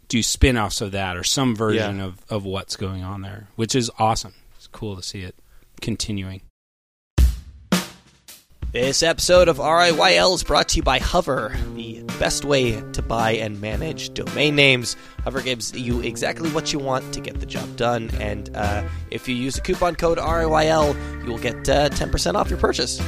do 0.07 0.23
spin-offs 0.23 0.81
of 0.81 0.91
that 0.93 1.17
or 1.17 1.23
some 1.23 1.55
version 1.55 1.97
Yeah. 1.97 2.05
of, 2.05 2.19
of 2.29 2.45
what's 2.45 2.75
going 2.75 3.03
on 3.03 3.21
there, 3.21 3.47
which 3.55 3.75
is 3.75 3.91
awesome. 3.99 4.33
It's 4.55 4.67
cool 4.67 4.95
to 4.95 5.03
see 5.03 5.21
it 5.21 5.35
continuing. 5.81 6.41
This 8.73 9.01
episode 9.01 9.47
of 9.47 9.57
RIYL 9.57 10.35
is 10.35 10.43
brought 10.43 10.69
to 10.69 10.75
you 10.77 10.83
by 10.83 10.99
Hover, 10.99 11.55
the 11.75 12.03
best 12.19 12.43
way 12.45 12.79
to 12.91 13.01
buy 13.01 13.31
and 13.31 13.59
manage 13.61 14.13
domain 14.13 14.55
names. 14.55 14.95
Hover 15.23 15.41
gives 15.41 15.73
you 15.73 16.01
exactly 16.01 16.49
what 16.51 16.73
you 16.73 16.79
want 16.79 17.13
to 17.13 17.21
get 17.21 17.39
the 17.39 17.45
job 17.45 17.75
done, 17.77 18.09
and 18.19 18.55
uh, 18.55 18.83
if 19.09 19.27
you 19.27 19.35
use 19.35 19.55
the 19.55 19.61
coupon 19.61 19.95
code 19.95 20.17
RIYL, 20.17 21.23
you 21.25 21.31
will 21.31 21.39
get 21.39 21.67
uh, 21.69 21.89
10% 21.89 22.35
off 22.35 22.49
your 22.49 22.59
purchase. 22.59 23.01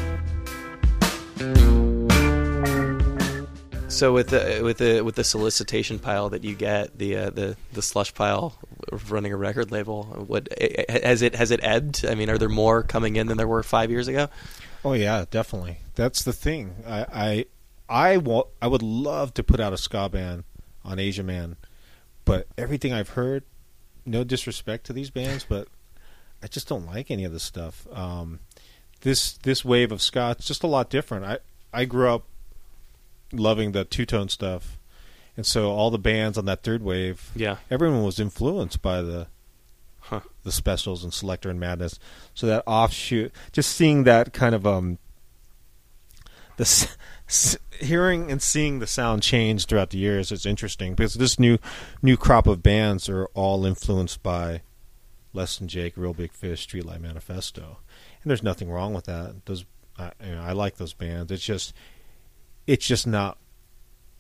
So 3.90 4.14
with 4.14 4.30
the 4.30 4.62
with 4.64 4.78
the 4.78 5.02
with 5.02 5.16
the 5.16 5.24
solicitation 5.24 6.00
pile 6.00 6.30
that 6.30 6.44
you 6.44 6.56
get, 6.56 6.98
the 6.98 7.18
uh, 7.18 7.30
the 7.32 7.58
the 7.74 7.82
slush 7.82 8.14
pile 8.14 8.58
of 8.92 9.12
running 9.12 9.34
a 9.34 9.38
record 9.38 9.72
label, 9.72 10.04
what 10.04 10.48
eh, 10.58 11.00
has 11.04 11.22
it 11.22 11.36
has 11.36 11.52
it 11.52 11.60
ebbed? 11.64 12.06
I 12.06 12.14
mean, 12.16 12.30
are 12.30 12.38
there 12.38 12.50
more 12.50 12.84
coming 12.84 13.16
in 13.16 13.28
than 13.28 13.38
there 13.38 13.48
were 13.48 13.64
five 13.64 13.90
years 13.90 14.08
ago? 14.08 14.30
Oh 14.86 14.94
yeah, 14.94 15.26
definitely. 15.30 15.78
That's 15.96 16.24
the 16.24 16.34
thing. 16.34 16.76
I 16.88 17.06
I 17.12 17.46
I, 17.90 18.18
wa- 18.18 18.46
I 18.62 18.68
would 18.68 18.84
love 18.84 19.34
to 19.34 19.44
put 19.44 19.60
out 19.60 19.74
a 19.74 19.78
ska 19.78 20.08
band 20.08 20.44
on 20.86 21.00
Asian 21.00 21.26
Man, 21.26 21.58
but 22.26 22.48
everything 22.58 22.94
I've 22.94 23.10
heard, 23.10 23.44
no 24.06 24.24
disrespect 24.24 24.86
to 24.86 24.94
these 24.94 25.10
bands, 25.10 25.44
but 25.50 25.68
I 26.44 26.48
just 26.48 26.68
don't 26.68 26.86
like 26.86 27.10
any 27.10 27.26
of 27.26 27.34
this 27.34 27.44
stuff. 27.44 27.88
Um, 27.92 28.40
this 29.02 29.34
this 29.40 29.66
wave 29.66 29.92
of 29.92 30.02
ska, 30.02 30.36
it's 30.38 30.46
just 30.48 30.64
a 30.64 30.68
lot 30.68 30.92
different. 30.92 31.26
I 31.26 31.40
I 31.74 31.86
grew 31.86 32.10
up 32.10 32.26
loving 33.32 33.72
the 33.72 33.86
two 33.86 34.06
tone 34.06 34.30
stuff, 34.30 34.78
and 35.38 35.46
so 35.46 35.72
all 35.72 35.92
the 35.92 35.98
bands 36.00 36.38
on 36.38 36.46
that 36.46 36.64
third 36.64 36.82
wave, 36.84 37.32
Yeah. 37.36 37.58
everyone 37.70 38.04
was 38.04 38.20
influenced 38.20 38.82
by 38.82 39.02
the 39.02 39.28
Huh. 40.02 40.22
the 40.44 40.52
specials 40.52 41.04
and 41.04 41.14
Selecter 41.14 41.50
and 41.52 41.60
Madness. 41.60 42.00
So 42.34 42.48
that 42.48 42.64
offshoot, 42.66 43.32
just 43.52 43.70
seeing 43.76 44.06
that 44.06 44.34
kind 44.34 44.56
of 44.56 44.66
um, 44.66 44.98
the 46.58 46.64
s- 46.64 46.98
s- 47.28 47.58
hearing 47.80 48.32
and 48.32 48.42
seeing 48.42 48.80
the 48.80 48.88
sound 48.88 49.22
change 49.24 49.66
throughout 49.66 49.92
the 49.92 49.98
years 49.98 50.32
is 50.32 50.46
interesting 50.46 50.94
because 50.96 51.14
this 51.14 51.38
new 51.40 51.58
new 52.02 52.18
crop 52.18 52.48
of 52.48 52.64
bands 52.64 53.08
are 53.08 53.26
all 53.34 53.66
influenced 53.66 54.22
by 54.24 54.62
Less 55.32 55.58
Than 55.58 55.68
Jake, 55.68 55.94
Real 55.96 56.14
Big 56.14 56.34
Fish, 56.34 56.68
Streetlight 56.68 57.02
Manifesto, 57.02 57.78
and 58.24 58.30
there's 58.30 58.42
nothing 58.44 58.70
wrong 58.72 58.94
with 58.94 59.06
that. 59.06 59.46
Those 59.46 59.66
I, 59.98 60.12
you 60.26 60.32
know, 60.36 60.42
I 60.42 60.54
like 60.54 60.78
those 60.78 60.94
bands. 60.94 61.32
It's 61.32 61.44
just 61.46 61.74
it's 62.70 62.86
just 62.86 63.08
not 63.08 63.38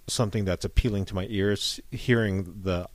something 0.08 0.44
that's 0.46 0.66
appealing 0.66 1.06
to 1.06 1.16
my 1.16 1.28
ears. 1.30 1.80
Hearing 1.92 2.62
the 2.64 2.88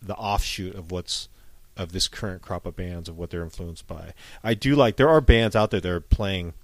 the 0.00 0.14
offshoot 0.14 0.74
of 0.76 0.90
what's 0.92 1.28
of 1.76 1.92
this 1.92 2.08
current 2.08 2.40
crop 2.42 2.64
of 2.66 2.76
bands 2.76 3.08
of 3.08 3.18
what 3.18 3.30
they're 3.30 3.42
influenced 3.42 3.86
by. 3.86 4.14
I 4.44 4.54
do 4.54 4.74
like 4.76 4.96
there 4.96 5.08
are 5.08 5.20
bands 5.20 5.54
out 5.56 5.70
there 5.70 5.80
that 5.80 5.90
are 5.90 6.00
playing 6.00 6.54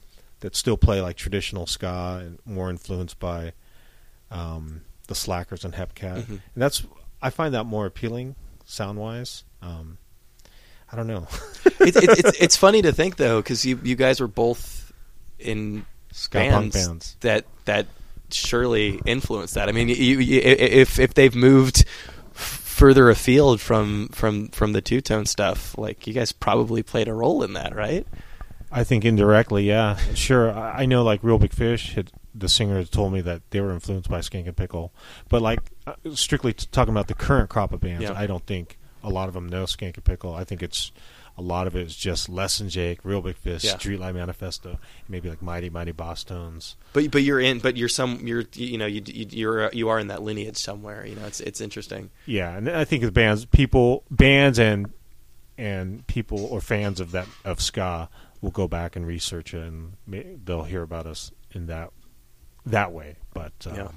that 0.41 0.57
still 0.57 0.77
play 0.77 1.01
like 1.01 1.17
traditional 1.17 1.67
ska 1.67 2.21
and 2.25 2.39
more 2.45 2.71
influenced 2.71 3.19
by 3.19 3.53
um, 4.31 4.83
the 5.09 5.15
Slackers 5.15 5.65
and 5.65 5.75
Hepcat, 5.75 6.23
Mhm. 6.23 6.29
and 6.29 6.41
that's 6.55 6.83
I 7.21 7.31
find 7.31 7.55
that 7.55 7.65
more 7.65 7.87
appealing 7.87 8.35
sound 8.65 8.99
wise. 8.99 9.45
Um, 9.61 9.99
I 10.91 10.97
don't 10.97 11.07
know. 11.07 11.27
it, 11.81 11.97
it, 11.97 12.19
it's 12.19 12.41
it's 12.41 12.57
funny 12.57 12.83
to 12.83 12.93
think 12.93 13.17
though 13.17 13.41
because 13.41 13.65
you 13.67 13.79
you 13.83 13.97
guys 13.97 14.21
were 14.21 14.29
both 14.29 14.93
in 15.39 15.85
Ska 16.13 16.39
bands, 16.39 16.55
punk 16.55 16.73
bands. 16.73 17.17
that 17.21 17.45
that 17.67 17.87
surely 18.35 19.01
influenced 19.07 19.55
that. 19.55 19.69
I 19.69 19.73
mean, 19.73 19.89
you, 19.89 19.95
you, 19.95 20.41
if 20.43 20.99
if 20.99 21.15
they've 21.15 21.35
moved 21.35 21.85
further 22.33 23.11
afield 23.11 23.61
from 23.61 24.09
from 24.09 24.49
from 24.49 24.73
the 24.73 24.81
two 24.81 25.01
tone 25.01 25.27
stuff, 25.27 25.77
like 25.79 26.07
you 26.07 26.13
guys 26.15 26.33
probably 26.33 26.83
played 26.83 27.09
a 27.09 27.15
role 27.15 27.43
in 27.43 27.53
that, 27.53 27.75
right? 27.75 28.07
I 28.71 28.85
think 28.85 29.05
indirectly, 29.05 29.65
yeah, 29.65 29.97
sure. 30.15 30.51
I 30.51 30.87
know, 30.87 31.03
like 31.03 31.23
Real 31.23 31.39
Big 31.39 31.53
Fish, 31.53 31.95
had, 31.95 32.11
the 32.35 32.49
singer 32.49 32.83
told 32.85 33.13
me 33.13 33.21
that 33.21 33.43
they 33.51 33.61
were 33.61 33.71
influenced 33.71 34.09
by 34.09 34.21
Skankin' 34.21 34.57
Pickle, 34.57 34.95
but 35.29 35.43
like 35.43 35.61
uh, 35.87 35.93
strictly 36.15 36.55
talking 36.55 36.93
about 36.95 37.09
the 37.09 37.15
current 37.15 37.51
crop 37.51 37.73
of 37.73 37.81
bands, 37.81 38.05
Yeah. 38.05 38.15
I 38.17 38.27
don't 38.27 38.47
think 38.47 38.79
a 39.05 39.11
lot 39.11 39.29
of 39.29 39.35
them 39.35 39.47
know 39.47 39.65
Skankin' 39.65 40.03
Pickle. 40.05 40.35
I 40.35 40.45
think 40.45 40.63
it's 40.63 40.91
a 41.39 41.43
lot 41.43 41.67
of 41.67 41.75
it 41.75 41.87
is 41.87 41.97
just 41.97 42.29
Less 42.29 42.59
Than 42.59 42.69
Jake, 42.69 43.01
Real 43.05 43.23
Big 43.23 43.37
Fish, 43.37 43.65
Yeah. 43.65 43.73
Streetlight 43.75 44.15
Manifesto, 44.15 44.79
maybe 45.09 45.29
like 45.31 45.41
Mighty 45.43 45.71
Mighty 45.71 45.93
Bosstones. 45.93 46.75
But 46.93 47.11
but 47.11 47.23
you're 47.23 47.41
in, 47.41 47.59
but 47.59 47.77
you're 47.77 47.89
some 47.89 48.27
you're 48.27 48.45
you 48.55 48.77
know 48.79 48.87
you 48.87 49.03
you- 49.07 49.27
you're 49.31 49.71
you 49.73 49.89
are 49.89 49.99
in 49.99 50.09
that 50.09 50.23
lineage 50.23 50.59
somewhere. 50.59 51.07
You 51.07 51.17
know, 51.17 51.25
it's 51.27 51.41
it's 51.41 51.61
interesting. 51.61 52.11
Yeah, 52.27 52.57
and 52.57 52.69
I 52.69 52.85
think 52.85 53.03
the 53.03 53.11
bands, 53.13 53.45
people, 53.47 54.05
bands, 54.11 54.59
and 54.59 54.93
and 55.59 56.07
people 56.07 56.45
or 56.47 56.61
fans 56.61 57.01
of 57.01 57.13
that 57.13 57.27
of 57.45 57.61
ska 57.61 58.09
will 58.41 58.51
go 58.51 58.67
back 58.69 58.97
and 58.97 59.07
research 59.07 59.55
it, 59.55 59.63
and 59.63 59.93
may, 60.07 60.37
they'll 60.45 60.65
hear 60.65 60.83
about 60.83 61.07
us 61.07 61.31
in 61.53 61.67
that 61.67 61.91
that 62.67 62.93
way. 62.93 63.17
But 63.33 63.53
um, 63.67 63.75
Yeah. 63.77 63.89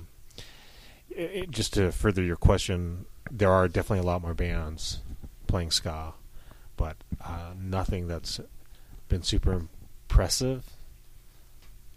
it, 1.10 1.32
it- 1.44 1.52
just 1.52 1.74
to 1.74 1.92
further 1.92 2.22
your 2.24 2.36
question, 2.36 3.06
there 3.32 3.52
are 3.52 3.68
definitely 3.68 4.00
a 4.00 4.04
lot 4.12 4.22
more 4.22 4.34
bands 4.34 5.00
playing 5.48 5.72
ska, 5.72 6.14
but 6.78 6.98
uh, 7.24 7.54
nothing 7.60 8.08
that's 8.08 8.40
been 9.10 9.24
super 9.24 9.54
impressive. 10.10 10.64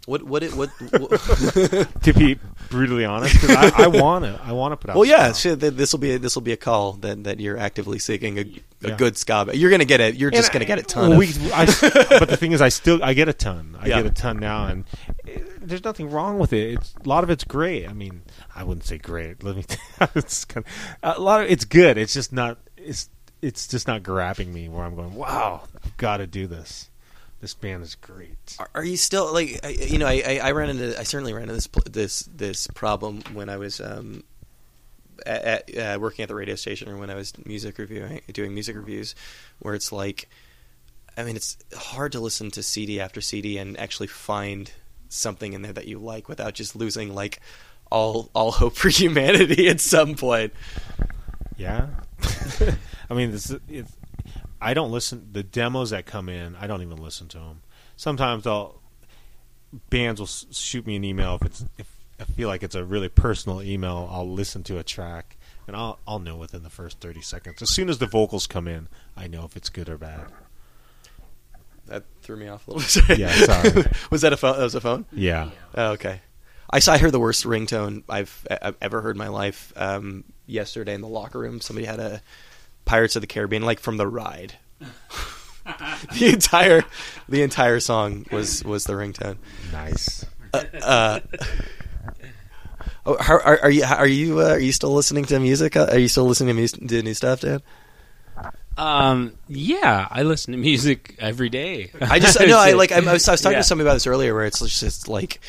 What 0.05 0.23
what 0.23 0.41
it 0.41 0.53
what? 0.55 0.69
what 0.91 1.11
To 2.03 2.13
be 2.13 2.39
brutally 2.69 3.05
honest, 3.05 3.39
'cause 3.39 3.51
I, 3.51 3.83
I 3.83 3.87
want 3.87 4.25
to, 4.25 4.39
I 4.43 4.53
want 4.53 4.71
to 4.71 4.77
put 4.77 4.89
out. 4.89 4.95
well, 4.95 5.05
yeah, 5.05 5.31
this 5.31 5.91
will 5.91 5.99
be 5.99 6.17
this 6.17 6.35
will 6.35 6.41
be 6.41 6.53
a 6.53 6.57
call 6.57 6.93
that 6.93 7.25
that 7.25 7.39
you're 7.39 7.57
actively 7.57 7.99
seeking 7.99 8.37
a, 8.39 8.41
a 8.41 8.89
Yeah. 8.89 8.95
good 8.95 9.17
ska. 9.17 9.49
You're 9.53 9.69
gonna 9.69 9.85
get 9.85 9.99
it. 9.99 10.15
You're 10.15 10.31
just 10.31 10.47
And 10.47 10.53
gonna 10.53 10.65
get 10.65 10.79
a 10.79 10.83
ton. 10.83 11.09
well, 11.11 11.19
we- 11.19 11.51
I- 11.53 11.65
but 12.19 12.29
the 12.29 12.37
thing 12.37 12.53
is, 12.53 12.61
I 12.61 12.69
still 12.69 13.03
I 13.03 13.13
get 13.13 13.27
a 13.27 13.33
ton. 13.33 13.75
I 13.79 13.87
Yeah. 13.87 13.97
get 14.01 14.05
a 14.11 14.15
ton 14.15 14.37
now, 14.37 14.65
and 14.67 14.85
eh, 15.27 15.41
there's 15.61 15.83
nothing 15.83 16.09
wrong 16.09 16.39
with 16.39 16.53
it. 16.53 16.75
It's 16.75 16.95
a 17.05 17.07
lot 17.07 17.23
of 17.23 17.29
it's 17.29 17.43
great. 17.43 17.87
I 17.87 17.93
mean, 17.93 18.21
I 18.55 18.63
wouldn't 18.63 18.85
say 18.85 18.97
great. 18.97 19.43
Let 19.43 19.57
me. 19.57 19.65
it's 20.15 20.45
kind 20.45 20.65
of, 21.03 21.17
a 21.17 21.21
lot 21.21 21.43
of 21.43 21.51
it's 21.51 21.65
good. 21.65 21.97
It's 21.99 22.13
just 22.13 22.31
not. 22.33 22.57
It's 22.77 23.09
it's 23.41 23.67
just 23.67 23.87
not 23.87 24.03
grabbing 24.03 24.53
me 24.53 24.69
where 24.69 24.83
I'm 24.83 24.95
going. 24.95 25.15
Wow, 25.15 25.61
I've 25.83 25.97
got 25.97 26.17
to 26.17 26.27
do 26.27 26.47
this. 26.47 26.89
This 27.41 27.53
band 27.53 27.83
is 27.83 27.95
great. 27.95 28.57
Are- 28.59 28.69
Are 28.75 28.83
you 28.83 28.97
still 28.97 29.31
like 29.33 29.59
I- 29.63 29.69
you 29.69 29.97
know? 29.97 30.07
I, 30.07 30.23
I, 30.25 30.39
I 30.43 30.51
ran 30.51 30.69
into 30.69 30.99
I 30.99 31.03
certainly 31.03 31.31
ran 31.33 31.43
into 31.43 31.53
this 31.55 31.67
this 31.89 32.19
this 32.35 32.67
problem 32.67 33.21
when 33.33 33.47
I 33.49 33.55
was 33.57 33.79
um, 33.79 34.23
at, 35.25 35.69
at, 35.69 35.77
uh, 35.77 35.99
working 35.99 36.23
at 36.23 36.29
the 36.29 36.35
radio 36.35 36.55
station 36.55 36.89
or 36.89 36.97
when 36.97 37.09
I 37.09 37.15
was 37.15 37.33
music 37.45 37.77
reviewing 37.77 38.21
doing 38.33 38.53
music 38.53 38.75
reviews, 38.75 39.15
where 39.59 39.73
it's 39.73 39.91
like, 39.93 40.27
I 41.17 41.23
mean, 41.23 41.37
it's 41.37 41.57
hard 41.75 42.11
to 42.11 42.19
listen 42.19 42.51
to 42.51 42.63
CD 42.63 42.99
after 42.99 43.21
CD 43.21 43.57
and 43.57 43.79
actually 43.79 44.07
find 44.07 44.69
something 45.07 45.53
in 45.53 45.61
there 45.61 45.73
that 45.73 45.87
you 45.87 45.97
like 45.97 46.27
without 46.29 46.53
just 46.53 46.75
losing 46.75 47.15
like 47.15 47.39
all 47.89 48.29
all 48.35 48.51
hope 48.61 48.75
for 48.75 48.89
humanity 48.89 49.69
at 49.69 49.79
some 49.79 50.15
point. 50.15 50.51
Yeah. 51.57 51.87
I 53.09 53.13
mean, 53.13 53.31
this 53.31 53.49
is- 53.49 53.59
it's, 53.67 53.91
I 54.61 54.73
don't 54.73 54.91
listen. 54.91 55.29
The 55.31 55.43
demos 55.43 55.91
that 55.91 56.05
come 56.05 56.27
in, 56.29 56.55
I 56.55 56.67
don't 56.67 56.81
even 56.81 56.97
listen 56.97 57.27
to 57.29 57.37
them. 57.37 57.61
Sometimes 57.95 58.45
I'll 58.45 58.81
bands 59.89 60.19
will 60.19 60.27
shoot 60.27 60.85
me 60.87 60.95
an 60.95 61.03
email 61.03 61.35
if 61.35 61.45
it's 61.45 61.65
if 61.77 61.95
I 62.19 62.23
feel 62.25 62.49
like 62.49 62.63
it's 62.63 62.75
a 62.75 62.83
really 62.83 63.07
personal 63.09 63.61
email. 63.61 64.09
I'll 64.11 64.29
listen 64.29 64.63
to 64.63 64.77
a 64.77 64.83
track 64.83 65.37
and 65.67 65.75
I'll 65.77 65.99
I'll 66.07 66.19
know 66.19 66.35
within 66.35 66.63
the 66.63 66.69
first 66.69 66.99
thirty 66.99 67.21
seconds. 67.21 67.61
As 67.61 67.69
soon 67.69 67.87
as 67.89 67.99
the 67.99 68.05
vocals 68.07 68.47
come 68.47 68.67
in, 68.67 68.89
I 69.15 69.27
know 69.27 69.45
if 69.45 69.55
it's 69.55 69.69
good 69.69 69.87
or 69.87 69.97
bad. 69.97 70.25
That 71.87 72.03
threw 72.21 72.35
me 72.35 72.47
off 72.47 72.67
a 72.67 72.71
little 72.73 73.03
bit. 73.07 73.17
Yeah, 73.19 73.31
sorry. 73.31 73.85
was 74.11 74.21
that 74.21 74.33
a 74.33 74.37
phone? 74.37 74.57
That 74.57 74.63
was 74.63 74.75
a 74.75 74.81
phone. 74.81 75.05
Yeah. 75.11 75.49
Oh, 75.75 75.91
okay. 75.91 76.21
I 76.69 76.79
saw 76.79 76.93
I 76.93 76.97
heard 76.99 77.13
the 77.13 77.19
worst 77.19 77.45
ringtone 77.45 78.03
I've, 78.07 78.45
I've 78.61 78.75
ever 78.81 79.01
heard 79.01 79.15
in 79.15 79.17
my 79.17 79.29
life. 79.29 79.73
Um, 79.75 80.23
yesterday 80.49 80.93
in 80.93 81.01
the 81.01 81.07
locker 81.07 81.39
room, 81.39 81.61
somebody 81.61 81.85
had 81.85 81.99
a 81.99 82.21
Pirates 82.85 83.15
of 83.15 83.21
the 83.21 83.27
Caribbean, 83.27 83.63
like 83.63 83.79
from 83.79 83.97
the 83.97 84.07
ride. 84.07 84.55
the 86.17 86.29
entire 86.33 86.83
the 87.27 87.41
entire 87.43 87.79
song 87.79 88.25
was 88.31 88.63
was 88.63 88.85
the 88.85 88.93
ringtone. 88.93 89.37
Nice. 89.71 90.25
Uh, 90.53 90.63
uh, 90.81 91.19
oh, 93.05 93.17
how, 93.21 93.35
are, 93.35 93.59
are 93.63 93.69
you 93.69 93.83
are 93.83 94.07
you 94.07 94.39
uh, 94.41 94.49
are 94.51 94.59
you 94.59 94.71
still 94.71 94.93
listening 94.93 95.25
to 95.25 95.39
music? 95.39 95.75
Uh, 95.75 95.87
Are 95.91 95.99
you 95.99 96.07
still 96.07 96.25
listening 96.25 96.55
to, 96.55 96.61
mus- 96.61 96.71
to 96.71 97.01
new 97.03 97.13
stuff, 97.13 97.41
Dan? 97.41 97.61
Um, 98.77 99.33
yeah, 99.49 100.07
I 100.09 100.23
listen 100.23 100.53
to 100.53 100.57
music 100.57 101.15
every 101.19 101.49
day. 101.49 101.91
I 102.01 102.19
just 102.19 102.39
no, 102.39 102.57
I 102.57 102.71
like 102.71 102.91
I 102.91 102.99
was, 103.01 103.27
I 103.27 103.33
was 103.33 103.41
talking 103.41 103.51
Yeah. 103.57 103.59
to 103.59 103.63
somebody 103.63 103.87
about 103.87 103.95
this 103.95 104.07
earlier, 104.07 104.33
where 104.33 104.45
it's 104.45 104.59
just 104.79 105.07
like 105.09 105.41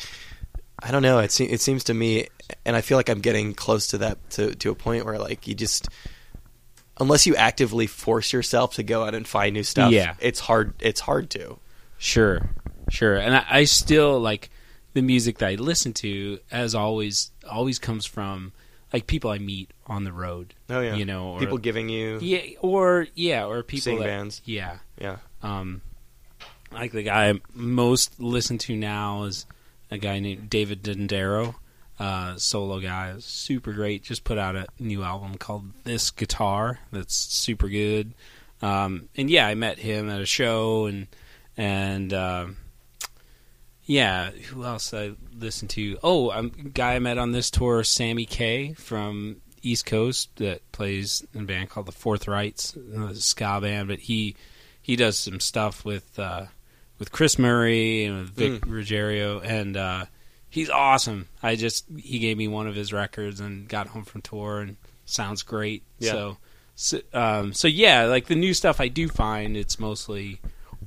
I 0.81 0.91
don't 0.91 1.01
know. 1.01 1.19
It 1.19 1.31
se- 1.31 1.45
it 1.45 1.61
seems 1.61 1.83
to 1.85 1.93
me, 1.93 2.27
and 2.65 2.75
I 2.75 2.81
feel 2.81 2.97
like 2.97 3.09
I'm 3.09 3.19
getting 3.21 3.53
close 3.53 3.87
to 3.87 3.99
that 3.99 4.29
to 4.31 4.55
to 4.55 4.71
a 4.71 4.75
point 4.75 5.05
where 5.05 5.19
like 5.19 5.47
you 5.47 5.53
just 5.55 5.87
unless 6.99 7.25
you 7.25 7.35
actively 7.35 7.87
force 7.87 8.33
yourself 8.33 8.75
to 8.75 8.83
go 8.83 9.03
out 9.03 9.15
and 9.15 9.27
find 9.27 9.53
new 9.53 9.63
stuff, 9.63 9.91
Yeah. 9.91 10.15
it's 10.19 10.39
hard. 10.39 10.73
It's 10.79 10.99
hard 11.01 11.29
to. 11.31 11.57
Sure, 11.97 12.49
sure. 12.89 13.15
And 13.17 13.35
I, 13.35 13.45
I 13.49 13.63
still 13.65 14.19
like 14.19 14.49
the 14.93 15.01
music 15.01 15.37
that 15.39 15.49
I 15.49 15.55
listen 15.55 15.93
to. 15.93 16.39
As 16.51 16.73
always, 16.75 17.31
always 17.49 17.79
comes 17.79 18.05
from 18.05 18.51
like 18.91 19.07
people 19.07 19.29
I 19.29 19.37
meet 19.37 19.71
on 19.87 20.03
the 20.03 20.11
road. 20.11 20.53
Oh 20.69 20.81
yeah, 20.81 20.95
you 20.95 21.05
know, 21.05 21.33
or, 21.33 21.39
people 21.39 21.57
giving 21.59 21.89
you 21.89 22.19
yeah, 22.21 22.41
or 22.59 23.07
yeah, 23.15 23.45
or 23.45 23.61
people 23.63 23.83
Seeing 23.83 23.99
that, 23.99 24.05
bands. 24.05 24.41
Yeah, 24.45 24.77
yeah. 24.99 25.17
um, 25.43 25.81
like 26.71 26.91
the 26.91 27.03
guy 27.03 27.29
I 27.29 27.39
most 27.53 28.19
listen 28.19 28.57
to 28.59 28.75
now 28.75 29.23
is 29.23 29.45
a 29.91 29.97
guy 29.97 30.19
named 30.19 30.49
David 30.49 30.81
Dondero, 30.81 31.55
uh, 31.99 32.35
solo 32.37 32.79
guy, 32.79 33.13
super 33.19 33.73
great. 33.73 34.03
Just 34.03 34.23
put 34.23 34.37
out 34.37 34.55
a 34.55 34.67
new 34.79 35.03
album 35.03 35.35
called 35.37 35.65
This 35.83 36.09
Guitar 36.09 36.79
that's 36.91 37.15
super 37.15 37.69
good. 37.69 38.13
Um, 38.61 39.09
and 39.15 39.29
yeah, 39.29 39.45
I 39.45 39.55
met 39.55 39.77
him 39.77 40.09
at 40.09 40.21
a 40.21 40.25
show, 40.25 40.85
and 40.85 41.07
and 41.57 42.13
um 42.13 42.57
yeah, 43.85 44.29
who 44.29 44.63
else 44.63 44.93
I 44.93 45.11
listened 45.37 45.71
to? 45.71 45.97
Oh, 46.01 46.31
a 46.31 46.43
guy 46.47 46.95
I 46.95 46.99
met 46.99 47.17
on 47.17 47.31
this 47.33 47.51
tour, 47.51 47.83
Sammy 47.83 48.25
Kay 48.25 48.73
from 48.73 49.41
East 49.63 49.85
Coast 49.85 50.29
that 50.37 50.71
plays 50.71 51.25
in 51.33 51.41
a 51.41 51.45
band 51.45 51.69
called 51.69 51.87
the 51.87 51.91
Forthrights, 51.91 52.75
a 52.75 53.15
ska 53.15 53.59
band, 53.59 53.89
but 53.89 53.99
he 53.99 54.35
he 54.81 54.95
does 54.95 55.17
some 55.17 55.39
stuff 55.39 55.83
with 55.83 56.17
uh, 56.17 56.45
with 57.01 57.11
Chris 57.11 57.39
Murray 57.39 58.05
and 58.05 58.19
with 58.19 58.29
Vic 58.29 58.63
Ruggiero, 58.67 59.39
and 59.39 59.75
uh, 59.75 60.05
he's 60.49 60.69
awesome. 60.69 61.27
I 61.41 61.55
just 61.55 61.85
he 61.97 62.19
gave 62.19 62.37
me 62.37 62.47
one 62.47 62.67
of 62.67 62.75
his 62.75 62.93
records 62.93 63.39
and 63.39 63.67
got 63.67 63.87
home 63.87 64.03
from 64.03 64.21
tour 64.21 64.59
and 64.59 64.77
sounds 65.05 65.41
great. 65.41 65.81
Yeah. 65.97 66.11
So 66.11 66.37
so, 66.75 66.99
um, 67.11 67.53
so 67.53 67.67
yeah, 67.67 68.03
like 68.05 68.27
the 68.27 68.35
new 68.35 68.53
stuff 68.53 68.79
I 68.79 68.87
do 68.87 69.07
find, 69.07 69.57
it's 69.57 69.79
mostly 69.79 70.41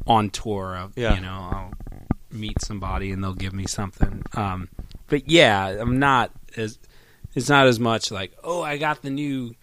on 0.07 0.31
tour. 0.31 0.77
Of, 0.77 0.93
Yeah. 0.97 1.17
You 1.17 1.21
know, 1.21 1.33
I'll 1.53 1.73
meet 2.31 2.61
somebody 2.63 3.11
and 3.11 3.23
they'll 3.23 3.35
give 3.35 3.53
me 3.53 3.67
something. 3.67 4.23
Um, 4.35 4.69
but 5.09 5.29
yeah, 5.29 5.67
I'm 5.67 5.99
not 5.99 6.31
as 6.57 6.79
it's 7.35 7.49
not 7.49 7.67
as 7.67 7.81
much 7.81 8.13
like 8.13 8.33
oh 8.45 8.63
I 8.63 8.77
got 8.79 9.03
the 9.03 9.11
new 9.11 9.57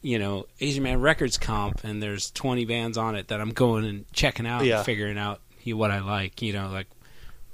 you 0.00 0.18
know 0.18 0.46
Asian 0.58 0.84
Man 0.84 1.02
Records 1.02 1.36
comp 1.36 1.84
and 1.84 2.02
there's 2.02 2.30
20 2.30 2.64
bands 2.64 2.96
on 2.96 3.14
it 3.14 3.28
that 3.28 3.42
I'm 3.42 3.50
going 3.50 3.84
and 3.84 4.10
checking 4.14 4.46
out 4.46 4.64
Yeah. 4.64 4.78
and 4.78 4.86
figuring 4.86 5.18
out 5.18 5.42
you 5.66 5.74
know, 5.74 5.78
what 5.78 5.90
I 5.90 6.00
like, 6.00 6.42
you 6.42 6.52
know, 6.52 6.68
like 6.68 6.88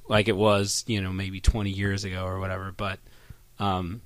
like 0.09 0.29
it 0.29 0.37
was, 0.37 0.85
you 0.87 1.01
know, 1.01 1.13
maybe 1.13 1.41
20 1.41 1.71
years 1.71 2.05
ago 2.05 2.25
or 2.25 2.41
whatever, 2.41 2.73
but 2.73 2.99
um 3.59 4.01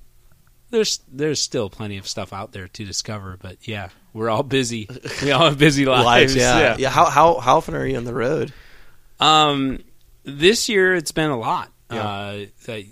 there's 0.69 1.01
there's 1.11 1.39
still 1.39 1.69
plenty 1.69 1.97
of 1.97 2.07
stuff 2.07 2.33
out 2.33 2.51
there 2.51 2.67
to 2.67 2.85
discover, 2.85 3.37
but 3.39 3.67
yeah, 3.67 3.89
we're 4.11 4.29
all 4.29 4.43
busy. 4.43 4.89
We 5.21 5.31
all 5.31 5.45
have 5.45 5.57
busy 5.57 5.85
lives. 5.85 6.05
Lives, 6.05 6.35
yeah. 6.35 6.75
yeah. 6.77 6.89
How 6.89 7.05
how 7.05 7.39
how 7.39 7.57
often 7.57 7.75
are 7.75 7.85
you 7.85 7.95
on 7.95 8.05
the 8.05 8.13
road? 8.13 8.51
Um, 9.19 9.83
this 10.23 10.69
year 10.69 10.95
it's 10.95 11.11
been 11.11 11.29
a 11.29 11.37
lot. 11.37 11.71
Yeah. 11.91 12.07
Uh, 12.07 12.45
I, 12.67 12.87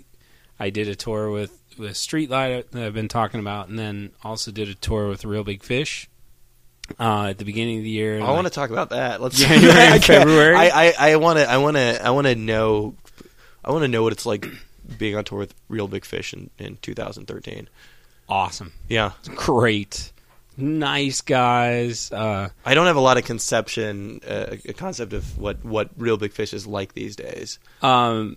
I 0.60 0.70
did 0.70 0.86
a 0.86 0.94
tour 0.94 1.30
with 1.30 1.58
with 1.76 1.94
Streetlight 1.94 2.70
that 2.70 2.84
I've 2.84 2.94
been 2.94 3.08
talking 3.08 3.40
about, 3.40 3.68
and 3.68 3.76
then 3.76 4.12
also 4.22 4.52
did 4.52 4.68
a 4.68 4.74
tour 4.74 5.08
with 5.08 5.24
Real 5.24 5.42
Big 5.42 5.64
Fish 5.64 6.08
uh, 7.00 7.26
at 7.30 7.38
the 7.38 7.44
beginning 7.44 7.78
of 7.78 7.84
the 7.84 7.90
year. 7.90 8.20
I 8.20 8.30
want 8.30 8.46
to 8.46 8.52
talk 8.52 8.70
about 8.70 8.90
that. 8.90 9.20
Let's 9.20 9.38
January 9.46 9.78
and 9.78 10.04
February? 10.04 10.56
I 10.56 11.16
want 11.16 11.38
to 11.38 11.50
I 11.50 11.56
want 11.58 11.76
to 11.76 12.04
I 12.06 12.10
want 12.10 12.26
to 12.26 12.34
know 12.34 12.94
I 13.64 13.70
want 13.70 13.82
to 13.82 13.88
know 13.88 14.02
what 14.02 14.12
it's 14.12 14.26
like 14.26 14.46
being 14.98 15.16
on 15.16 15.24
tour 15.24 15.38
with 15.38 15.54
Real 15.68 15.88
Big 15.88 16.04
Fish 16.04 16.32
in, 16.34 16.50
in 16.58 16.76
2013. 16.82 17.68
awesome, 18.28 18.72
Yeah, 18.88 19.12
great, 19.36 20.12
nice 20.56 21.20
guys. 21.20 22.10
Uh, 22.12 22.48
I 22.64 22.74
don't 22.74 22.86
have 22.86 22.96
a 22.96 23.00
lot 23.00 23.16
of 23.18 23.24
conception 23.24 24.20
uh, 24.26 24.56
a 24.66 24.72
concept 24.72 25.12
of 25.12 25.38
what 25.38 25.64
what 25.64 25.90
Real 25.96 26.16
Big 26.16 26.32
Fish 26.32 26.52
is 26.52 26.66
like 26.66 26.94
these 26.94 27.16
days. 27.16 27.58
um, 27.82 28.36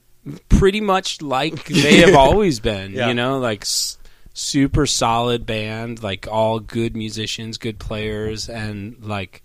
pretty 0.50 0.82
much 0.82 1.22
like 1.22 1.65
they 1.65 1.98
have 1.98 2.15
always 2.26 2.60
been. 2.60 2.94
Yeah. 2.94 3.10
You 3.10 3.13
know, 3.13 3.39
like 3.39 3.62
s- 3.62 3.98
super 4.36 4.86
solid 4.86 5.45
band, 5.45 6.04
like 6.04 6.28
all 6.30 6.60
good 6.60 6.95
musicians, 6.95 7.58
good 7.58 7.80
players, 7.80 8.48
and 8.50 9.04
like 9.04 9.41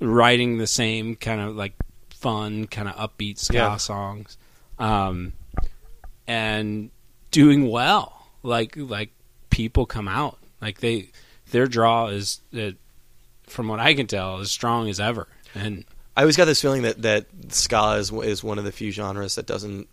writing 0.00 0.58
the 0.58 0.66
same 0.66 1.14
kind 1.16 1.40
of 1.40 1.56
like 1.56 1.72
fun, 2.10 2.66
kind 2.66 2.88
of 2.88 2.96
upbeat 2.96 3.38
ska 3.38 3.54
Yeah. 3.54 3.76
songs, 3.78 4.36
um, 4.78 5.32
and 6.26 6.90
doing 7.30 7.70
well. 7.70 8.26
Like 8.42 8.74
like 8.76 9.10
people 9.50 9.86
come 9.86 10.08
out, 10.08 10.38
like 10.60 10.80
they 10.80 11.10
their 11.50 11.66
draw 11.66 12.08
is 12.08 12.40
uh, 12.56 12.72
from 13.46 13.68
what 13.68 13.80
I 13.80 13.94
can 13.94 14.06
tell 14.06 14.40
as 14.40 14.50
strong 14.50 14.88
as 14.88 15.00
ever, 15.00 15.26
and 15.54 15.84
I 16.16 16.22
always 16.22 16.36
got 16.36 16.44
this 16.46 16.60
feeling 16.60 16.82
that 16.82 17.02
that 17.02 17.26
ska 17.50 17.92
is 17.98 18.12
is 18.12 18.42
one 18.44 18.58
of 18.58 18.64
the 18.64 18.72
few 18.72 18.90
genres 18.90 19.34
that 19.36 19.46
doesn't 19.46 19.88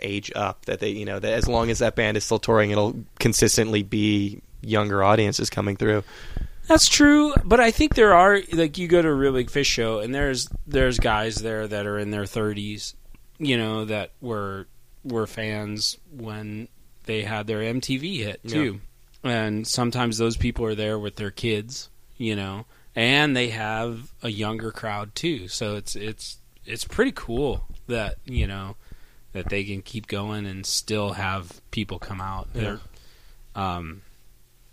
age 0.00 0.32
up. 0.34 0.64
That 0.66 0.80
they 0.80 0.90
you 0.90 1.04
know 1.04 1.18
that 1.18 1.32
as 1.32 1.48
long 1.48 1.70
as 1.70 1.80
that 1.80 1.96
band 1.96 2.16
is 2.16 2.24
still 2.24 2.38
touring, 2.38 2.70
it'll 2.70 2.96
consistently 3.18 3.82
be 3.82 4.40
younger 4.62 5.02
audiences 5.02 5.50
coming 5.50 5.76
through. 5.76 6.04
That's 6.66 6.88
true, 6.88 7.32
but 7.44 7.60
I 7.60 7.70
think 7.70 7.94
there 7.94 8.14
are 8.14 8.40
like 8.52 8.76
you 8.76 8.88
go 8.88 9.00
to 9.00 9.08
a 9.08 9.14
real 9.14 9.32
big 9.32 9.50
fish 9.50 9.68
show 9.68 10.00
and 10.00 10.12
there's 10.14 10.48
there's 10.66 10.98
guys 10.98 11.36
there 11.36 11.66
that 11.68 11.86
are 11.86 11.98
in 11.98 12.10
their 12.10 12.24
30s, 12.24 12.94
you 13.38 13.56
know, 13.56 13.84
that 13.84 14.10
were 14.20 14.66
were 15.04 15.28
fans 15.28 15.96
when 16.10 16.68
they 17.04 17.22
had 17.22 17.46
their 17.46 17.60
MTV 17.60 18.18
hit 18.18 18.40
too. 18.46 18.80
And 19.22 19.66
sometimes 19.66 20.18
those 20.18 20.36
people 20.36 20.64
are 20.64 20.74
there 20.74 20.98
with 20.98 21.16
their 21.16 21.30
kids, 21.30 21.88
you 22.16 22.34
know, 22.34 22.66
and 22.96 23.36
they 23.36 23.50
have 23.50 24.12
a 24.22 24.28
younger 24.28 24.72
crowd 24.72 25.14
too. 25.14 25.46
So 25.48 25.76
it's 25.76 25.94
it's 25.94 26.38
it's 26.64 26.84
pretty 26.84 27.12
cool 27.12 27.64
that, 27.86 28.16
you 28.24 28.46
know, 28.48 28.76
that 29.36 29.48
they 29.50 29.62
can 29.64 29.82
keep 29.82 30.06
going 30.08 30.46
and 30.46 30.64
still 30.66 31.12
have 31.12 31.60
people 31.70 31.98
come 31.98 32.20
out. 32.20 32.48
Yeah. 32.54 32.78
Um 33.54 34.02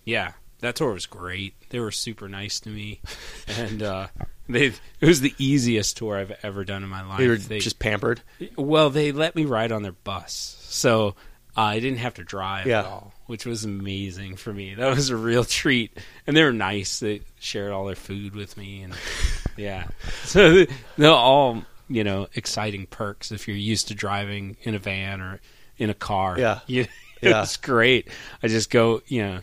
yeah, 0.05 0.33
that 0.59 0.75
tour 0.75 0.93
was 0.93 1.05
great. 1.05 1.53
They 1.69 1.79
were 1.79 1.91
super 1.91 2.27
nice 2.27 2.59
to 2.61 2.69
me, 2.69 2.99
and 3.57 3.81
uh, 3.81 4.07
they 4.49 4.67
it 4.99 5.05
was 5.05 5.21
the 5.21 5.33
easiest 5.37 5.95
tour 5.97 6.17
I've 6.17 6.33
ever 6.43 6.63
done 6.65 6.83
in 6.83 6.89
my 6.89 7.01
life. 7.07 7.19
We 7.19 7.27
were 7.29 7.37
They- 7.37 7.59
just 7.59 7.79
pampered. 7.79 8.21
well, 8.57 8.89
they 8.89 9.11
let 9.11 9.35
me 9.35 9.45
ride 9.45 9.71
on 9.71 9.83
their 9.83 9.93
bus, 9.93 10.57
so 10.67 11.15
uh, 11.55 11.61
I 11.61 11.79
didn't 11.79 11.99
have 11.99 12.15
to 12.15 12.23
drive 12.23 12.65
Yeah. 12.67 12.79
at 12.79 12.85
all, 12.85 13.13
which 13.27 13.45
was 13.45 13.63
amazing 13.63 14.35
for 14.35 14.51
me. 14.53 14.73
That 14.75 14.93
was 14.95 15.09
a 15.09 15.15
real 15.17 15.45
treat, 15.45 15.97
and 16.27 16.35
they 16.35 16.43
were 16.43 16.51
nice. 16.53 16.99
They 16.99 17.21
shared 17.39 17.71
all 17.71 17.85
their 17.85 17.95
food 17.95 18.35
with 18.35 18.57
me, 18.57 18.81
and 18.83 18.93
yeah, 19.57 19.87
so 20.25 20.65
they're 20.97 21.11
all 21.11 21.63
you 21.89 22.03
know 22.03 22.27
exciting 22.35 22.85
perks 22.87 23.31
if 23.31 23.47
you're 23.47 23.57
used 23.57 23.87
to 23.89 23.95
driving 23.95 24.57
in 24.63 24.75
a 24.75 24.79
van 24.79 25.21
or 25.21 25.39
in 25.77 25.89
a 25.89 25.93
car. 25.93 26.37
Yeah. 26.39 26.59
You- 26.67 26.87
Yeah. 27.21 27.43
it's 27.43 27.55
great. 27.57 28.09
I 28.41 28.47
just 28.49 28.69
go, 28.69 29.01
you 29.07 29.21
know, 29.23 29.39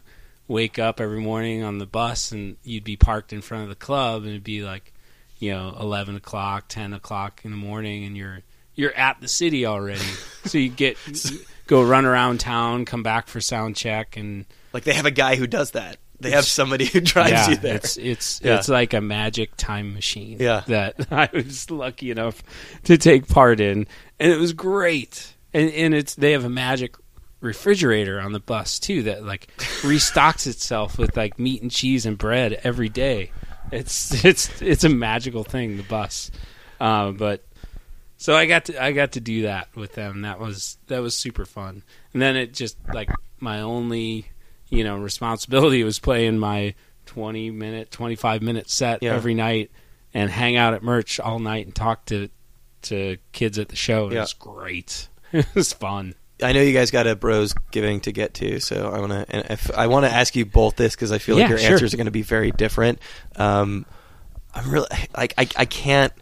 wake 0.48 0.78
up 0.78 1.00
every 1.00 1.20
morning 1.20 1.62
on 1.62 1.78
the 1.78 1.86
bus, 1.86 2.30
and 2.30 2.56
you'd 2.62 2.84
be 2.84 2.96
parked 2.96 3.32
in 3.32 3.40
front 3.40 3.62
of 3.62 3.68
the 3.70 3.74
club, 3.74 4.22
and 4.22 4.30
it'd 4.32 4.44
be 4.44 4.62
like, 4.62 4.92
you 5.38 5.52
know, 5.52 5.74
eleven 5.80 6.14
o'clock, 6.16 6.64
ten 6.68 6.92
o'clock 6.92 7.40
in 7.44 7.50
the 7.52 7.56
morning, 7.56 8.04
and 8.04 8.16
you're 8.18 8.40
you're 8.74 8.92
at 8.94 9.20
the 9.22 9.28
city 9.28 9.64
already. 9.64 10.04
so 10.44 10.58
you 10.58 10.68
get 10.68 10.98
go 11.66 11.82
run 11.82 12.04
around 12.04 12.40
town, 12.40 12.84
come 12.84 13.02
back 13.02 13.28
for 13.28 13.40
sound 13.40 13.76
check, 13.76 14.16
and 14.18 14.44
Like 14.74 14.84
they 14.84 14.92
have 14.92 15.06
a 15.06 15.10
guy 15.10 15.36
who 15.36 15.46
does 15.46 15.70
that. 15.70 15.96
They 16.20 16.30
have 16.32 16.44
somebody 16.44 16.84
who 16.84 17.00
drives 17.00 17.30
yeah, 17.30 17.50
you 17.50 17.56
there. 17.56 17.76
it's 17.76 17.96
it's 17.96 18.40
Yeah. 18.44 18.58
it's 18.58 18.68
like 18.68 18.92
a 18.94 19.00
magic 19.00 19.56
time 19.56 19.94
machine. 19.94 20.36
Yeah. 20.38 20.62
that 20.66 21.06
I 21.10 21.28
was 21.32 21.70
lucky 21.70 22.10
enough 22.10 22.42
to 22.84 22.98
take 22.98 23.26
part 23.28 23.60
in, 23.60 23.86
and 24.18 24.32
it 24.32 24.36
was 24.38 24.52
great. 24.52 25.34
And 25.52 25.70
and 25.70 25.94
it's 25.94 26.14
they 26.14 26.32
have 26.32 26.44
a 26.44 26.50
magic 26.50 26.96
refrigerator 27.40 28.20
on 28.20 28.32
the 28.32 28.40
bus 28.40 28.78
too 28.78 29.04
that 29.04 29.24
like 29.24 29.50
restocks 29.82 30.46
itself 30.46 30.98
with 30.98 31.16
like 31.16 31.38
meat 31.38 31.62
and 31.62 31.70
cheese 31.70 32.04
and 32.06 32.18
bread 32.18 32.60
every 32.64 32.88
day. 32.88 33.32
It's 33.72 34.24
it's 34.24 34.60
it's 34.60 34.84
a 34.84 34.88
magical 34.88 35.44
thing. 35.44 35.76
The 35.76 35.82
bus, 35.84 36.30
uh, 36.80 37.12
but 37.12 37.42
so 38.16 38.36
I 38.36 38.44
got 38.46 38.66
to 38.66 38.82
I 38.82 38.92
got 38.92 39.12
to 39.12 39.20
do 39.20 39.42
that 39.42 39.74
with 39.74 39.94
them. 39.94 40.22
That 40.22 40.38
was 40.38 40.76
that 40.88 41.00
was 41.00 41.16
super 41.16 41.46
fun. 41.46 41.82
And 42.12 42.20
then 42.20 42.36
it 42.36 42.52
just 42.52 42.76
like 42.92 43.10
my 43.38 43.62
only 43.62 44.26
you 44.70 44.82
know 44.84 44.96
responsibility 44.96 45.84
was 45.84 45.98
playing 45.98 46.38
my 46.38 46.74
20 47.06 47.50
minute 47.50 47.90
25 47.90 48.40
minute 48.42 48.70
set 48.70 49.02
Yeah. 49.02 49.14
every 49.14 49.34
night 49.34 49.70
and 50.14 50.30
hang 50.30 50.56
out 50.56 50.74
at 50.74 50.82
merch 50.82 51.20
all 51.20 51.38
night 51.38 51.66
and 51.66 51.74
talk 51.74 52.04
to 52.06 52.28
to 52.82 53.18
kids 53.32 53.58
at 53.58 53.68
the 53.68 53.76
show. 53.76 54.08
It 54.08 54.14
Yeah. 54.14 54.20
was 54.22 54.32
great. 54.32 55.08
It 55.32 55.46
was 55.54 55.72
fun. 55.72 56.14
I 56.42 56.52
know 56.52 56.62
you 56.62 56.72
guys 56.72 56.90
got 56.90 57.06
a 57.06 57.14
bros 57.14 57.54
giving 57.70 58.00
to 58.00 58.12
get 58.12 58.32
to, 58.34 58.58
so 58.60 58.90
I 58.90 58.98
want 59.00 59.12
to. 59.12 59.26
And 59.28 59.46
if 59.50 59.70
I 59.76 59.86
want 59.88 60.06
to 60.06 60.10
ask 60.10 60.34
you 60.34 60.46
both 60.46 60.74
this 60.76 60.94
because 60.96 61.12
I 61.12 61.18
feel 61.18 61.36
like 61.36 61.42
Yeah, 61.42 61.48
your 61.50 61.58
sure. 61.58 61.72
answers 61.72 61.92
are 61.92 61.98
going 61.98 62.06
to 62.06 62.10
be 62.10 62.22
very 62.22 62.50
different. 62.50 62.98
Um, 63.36 63.84
I'm 64.54 64.70
really 64.70 64.88
like 65.16 65.34
I, 65.36 65.46
I 65.56 65.64
can't. 65.66 66.12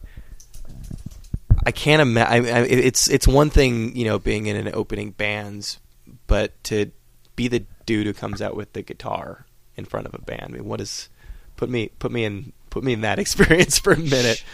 I 1.65 1.71
can't 1.71 2.01
imagine. 2.03 2.47
It's 2.69 3.09
it's 3.09 3.27
one 3.29 3.51
thing 3.51 3.97
you 3.97 4.05
know 4.05 4.19
being 4.19 4.47
in 4.47 4.57
an 4.57 4.71
opening 4.75 5.11
bands, 5.13 5.79
but 6.27 6.63
to 6.65 6.91
be 7.37 7.49
the 7.49 7.65
dude 7.89 8.07
who 8.07 8.13
comes 8.13 8.43
out 8.43 8.55
with 8.55 8.75
the 8.75 8.83
guitar 8.83 9.47
in 9.75 9.87
front 9.87 10.07
of 10.07 10.13
a 10.13 10.21
band. 10.21 10.43
I 10.43 10.49
mean, 10.49 10.67
what 10.67 10.79
is 10.79 11.09
put 11.57 11.71
me 11.71 11.89
put 11.99 12.13
me 12.13 12.25
in 12.25 12.53
put 12.69 12.85
me 12.85 12.93
in 12.93 13.01
that 13.01 13.19
experience 13.25 13.79
for 13.79 13.95
a 13.95 13.99
minute. 13.99 14.45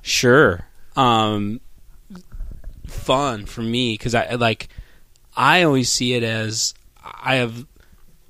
Sure. 0.00 0.64
Um, 0.94 1.60
fun 2.86 3.46
for 3.46 3.62
me 3.62 3.94
because 3.94 4.14
I 4.14 4.34
like. 4.34 4.68
I 5.36 5.64
always 5.64 5.90
see 5.90 6.14
it 6.14 6.22
as 6.22 6.72
I 7.02 7.36
have. 7.36 7.66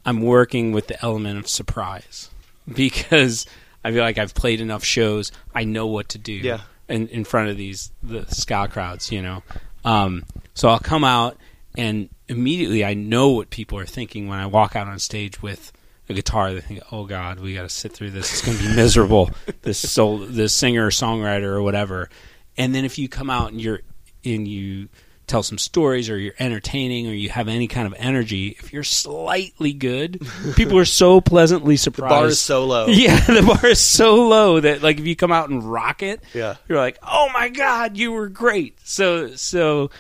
I'm 0.07 0.22
working 0.22 0.72
with 0.72 0.87
the 0.87 1.03
element 1.05 1.38
of 1.38 1.46
surprise 1.46 2.31
because 2.74 3.44
I 3.85 3.92
feel 3.92 4.03
like 4.03 4.16
I've 4.16 4.35
played 4.35 4.62
enough 4.62 4.83
shows. 4.83 5.31
I 5.55 5.64
know 5.64 5.87
what 5.87 6.09
to 6.11 6.18
do. 6.18 6.33
Yeah. 6.33 6.62
In 6.88 7.09
in 7.09 7.24
front 7.24 7.50
of 7.50 7.59
these 7.59 7.92
the 8.03 8.24
ska 8.29 8.68
crowds, 8.68 9.12
you 9.12 9.20
know. 9.20 9.42
Um, 9.85 10.24
so 10.55 10.70
I'll 10.70 10.79
come 10.79 11.05
out 11.05 11.37
and 11.77 12.09
immediately 12.28 12.84
I 12.84 12.94
know 12.94 13.30
what 13.30 13.50
people 13.50 13.78
are 13.78 13.87
thinking 13.87 14.28
when 14.28 14.38
I 14.38 14.46
walk 14.46 14.76
out 14.76 14.87
on 14.87 14.98
stage 14.98 15.42
with 15.42 15.72
a 16.08 16.14
guitar. 16.14 16.52
They 16.52 16.60
think, 16.60 16.80
"Oh 16.92 17.04
God, 17.04 17.40
we 17.40 17.54
got 17.54 17.62
to 17.62 17.68
sit 17.68 17.92
through 17.92 18.10
this. 18.10 18.32
It's 18.32 18.42
going 18.42 18.56
to 18.58 18.68
be 18.68 18.74
miserable." 18.74 19.30
this 19.62 19.78
soul, 19.78 20.18
this 20.18 20.52
singer, 20.54 20.90
songwriter, 20.90 21.44
or 21.44 21.62
whatever. 21.62 22.08
And 22.56 22.74
then 22.74 22.84
if 22.84 22.98
you 22.98 23.08
come 23.08 23.30
out 23.30 23.50
and 23.52 23.60
you're 23.60 23.80
and 24.24 24.46
you 24.48 24.88
tell 25.26 25.42
some 25.42 25.56
stories, 25.56 26.10
or 26.10 26.18
you're 26.18 26.34
entertaining, 26.38 27.06
or 27.08 27.12
you 27.12 27.30
have 27.30 27.48
any 27.48 27.66
kind 27.66 27.87
of 27.87 27.94
energy, 27.96 28.56
if 28.58 28.74
you're 28.74 28.82
slightly 28.84 29.72
good, 29.72 30.20
people 30.56 30.76
are 30.78 30.84
so 30.84 31.18
pleasantly 31.22 31.78
surprised. 31.78 32.12
The 32.12 32.14
bar 32.20 32.26
is 32.26 32.38
so 32.40 32.66
low. 32.66 32.87
Yeah, 32.88 33.18
the 33.20 33.40
bar 33.42 33.66
is 33.70 33.80
so 33.80 34.16
low 34.28 34.60
that 34.60 34.82
like 34.82 34.98
if 34.98 35.06
you 35.06 35.16
come 35.16 35.32
out 35.32 35.48
and 35.48 35.64
rock 35.64 36.02
it, 36.02 36.22
Yeah. 36.34 36.56
you're 36.68 36.78
like, 36.78 36.98
"Oh 37.02 37.28
my 37.32 37.48
god, 37.48 37.96
you 37.96 38.12
were 38.12 38.28
great." 38.28 38.78
So 38.84 39.34
so 39.34 39.90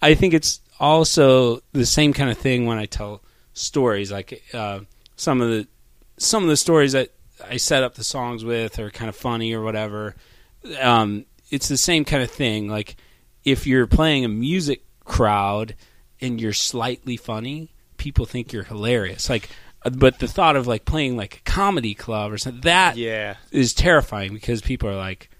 I 0.00 0.14
think 0.14 0.32
it's 0.32 0.60
also 0.80 1.60
the 1.72 1.86
same 1.86 2.12
kind 2.12 2.30
of 2.30 2.38
thing 2.38 2.66
when 2.66 2.78
I 2.78 2.86
tell 2.86 3.22
stories 3.52 4.10
like 4.10 4.42
uh, 4.54 4.80
some 5.16 5.40
of 5.40 5.48
the 5.50 5.68
some 6.16 6.42
of 6.42 6.48
the 6.48 6.56
stories 6.56 6.92
that 6.92 7.10
I 7.48 7.56
set 7.58 7.82
up 7.82 7.94
the 7.94 8.04
songs 8.04 8.44
with 8.44 8.78
are 8.78 8.90
kind 8.90 9.08
of 9.08 9.16
funny 9.16 9.52
or 9.54 9.62
whatever. 9.62 10.16
Um, 10.80 11.24
it's 11.50 11.68
the 11.68 11.76
same 11.78 12.04
kind 12.04 12.22
of 12.22 12.30
thing. 12.30 12.68
Like 12.68 12.96
if 13.44 13.66
you're 13.66 13.86
playing 13.86 14.24
a 14.24 14.28
music 14.28 14.82
crowd 15.04 15.74
and 16.20 16.40
you're 16.40 16.52
slightly 16.52 17.16
funny, 17.16 17.70
people 17.96 18.26
think 18.26 18.52
you're 18.52 18.64
hilarious. 18.64 19.28
Like 19.30 19.48
Uh, 19.82 19.88
But 19.88 20.18
the 20.18 20.28
thought 20.28 20.56
of 20.56 20.66
like 20.66 20.84
playing 20.84 21.16
like 21.16 21.36
a 21.38 21.50
comedy 21.50 21.94
club 21.94 22.32
or 22.32 22.36
something 22.38 22.60
that 22.62 22.98
is 22.98 23.00
Yeah. 23.02 23.36
terrifying 23.76 24.34
because 24.34 24.60
people 24.60 24.90
are 24.90 24.94
like, 24.96 25.30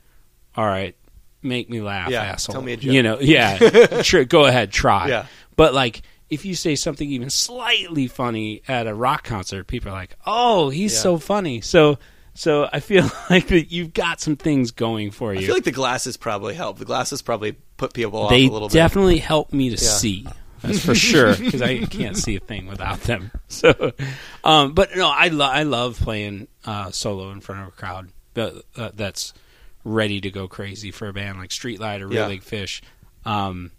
"All 0.56 0.64
right, 0.64 0.96
make 1.42 1.68
me 1.70 1.80
laugh, 1.80 2.10
Yeah, 2.10 2.22
asshole." 2.22 2.54
tell 2.54 2.62
me 2.62 2.72
a 2.74 2.76
joke. 2.76 2.92
You 2.92 3.02
know, 3.02 3.18
yeah, 3.20 4.02
sure, 4.02 4.24
go 4.24 4.44
ahead, 4.46 4.70
try. 4.72 5.08
Yeah. 5.08 5.26
But 5.56 5.74
like, 5.74 6.02
if 6.28 6.44
you 6.44 6.54
say 6.54 6.76
something 6.76 7.08
even 7.08 7.30
slightly 7.30 8.06
funny 8.06 8.62
at 8.68 8.86
a 8.86 8.94
rock 8.94 9.24
concert, 9.24 9.66
people 9.66 9.90
are 9.90 9.94
like, 9.94 10.16
"Oh, 10.26 10.68
he's 10.70 10.92
Yeah. 10.94 11.00
so 11.00 11.18
funny." 11.18 11.60
So, 11.60 11.98
so 12.34 12.68
I 12.72 12.80
feel 12.80 13.10
like 13.30 13.48
that 13.48 13.72
you've 13.72 13.92
got 13.92 14.20
some 14.20 14.36
things 14.36 14.70
going 14.70 15.10
for 15.10 15.34
you. 15.34 15.40
I 15.40 15.44
feel 15.44 15.54
like 15.54 15.64
the 15.64 15.72
glasses 15.72 16.16
probably 16.16 16.54
help. 16.54 16.78
The 16.78 16.84
glasses 16.84 17.20
probably 17.22 17.56
put 17.76 17.92
people 17.94 18.20
off 18.20 18.30
they 18.30 18.46
a 18.46 18.50
little 18.50 18.68
bit. 18.68 18.74
They 18.74 18.78
definitely 18.78 19.18
help 19.18 19.52
me 19.52 19.70
to 19.70 19.76
Yeah. 19.82 19.90
see. 19.90 20.26
That's 20.62 20.84
for 20.84 20.94
sure 20.94 21.34
because 21.36 21.62
I 21.62 21.78
can't 21.86 22.16
see 22.16 22.36
a 22.36 22.40
thing 22.40 22.66
without 22.66 23.00
them. 23.02 23.30
So, 23.48 23.92
um, 24.44 24.74
but 24.74 24.94
no, 24.94 25.08
I 25.08 25.28
lo- 25.28 25.46
I 25.46 25.62
love 25.62 25.98
playing 25.98 26.48
uh, 26.66 26.90
solo 26.90 27.30
in 27.30 27.40
front 27.40 27.62
of 27.62 27.68
a 27.68 27.70
crowd 27.72 28.10
that, 28.34 28.62
uh, 28.76 28.90
that's 28.94 29.32
ready 29.84 30.20
to 30.20 30.30
go 30.30 30.48
crazy 30.48 30.90
for 30.90 31.08
a 31.08 31.12
band 31.12 31.38
like 31.38 31.50
Streetlight 31.50 32.00
or 32.00 32.08
Real 32.08 32.22
Yeah. 32.22 32.28
Big 32.28 32.42
Fish. 32.42 32.82
Um, 33.24 33.72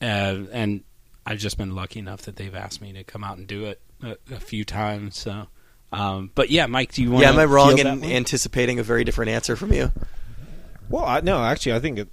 uh, 0.00 0.44
and 0.52 0.84
I've 1.26 1.38
just 1.38 1.56
been 1.58 1.74
lucky 1.74 1.98
enough 1.98 2.22
that 2.22 2.36
they've 2.36 2.54
asked 2.54 2.80
me 2.80 2.92
to 2.92 3.04
come 3.04 3.24
out 3.24 3.38
and 3.38 3.46
do 3.46 3.64
it 3.64 3.80
a, 4.02 4.16
a 4.32 4.40
few 4.40 4.64
times. 4.64 5.16
So, 5.16 5.46
um, 5.92 6.30
but 6.34 6.50
yeah, 6.50 6.66
Mike, 6.66 6.92
do 6.92 7.02
you 7.02 7.08
bit. 7.08 7.14
want? 7.14 7.22
Yeah, 7.24 7.30
am 7.30 7.38
I 7.38 7.44
wrong 7.44 7.78
in 7.78 8.04
anticipating 8.04 8.78
a 8.78 8.82
very 8.82 9.04
different 9.04 9.30
answer 9.30 9.56
from 9.56 9.72
you? 9.72 9.92
Well, 10.90 11.04
I, 11.04 11.20
no, 11.20 11.42
actually, 11.42 11.74
I 11.74 11.80
think 11.80 11.98
it, 11.98 12.08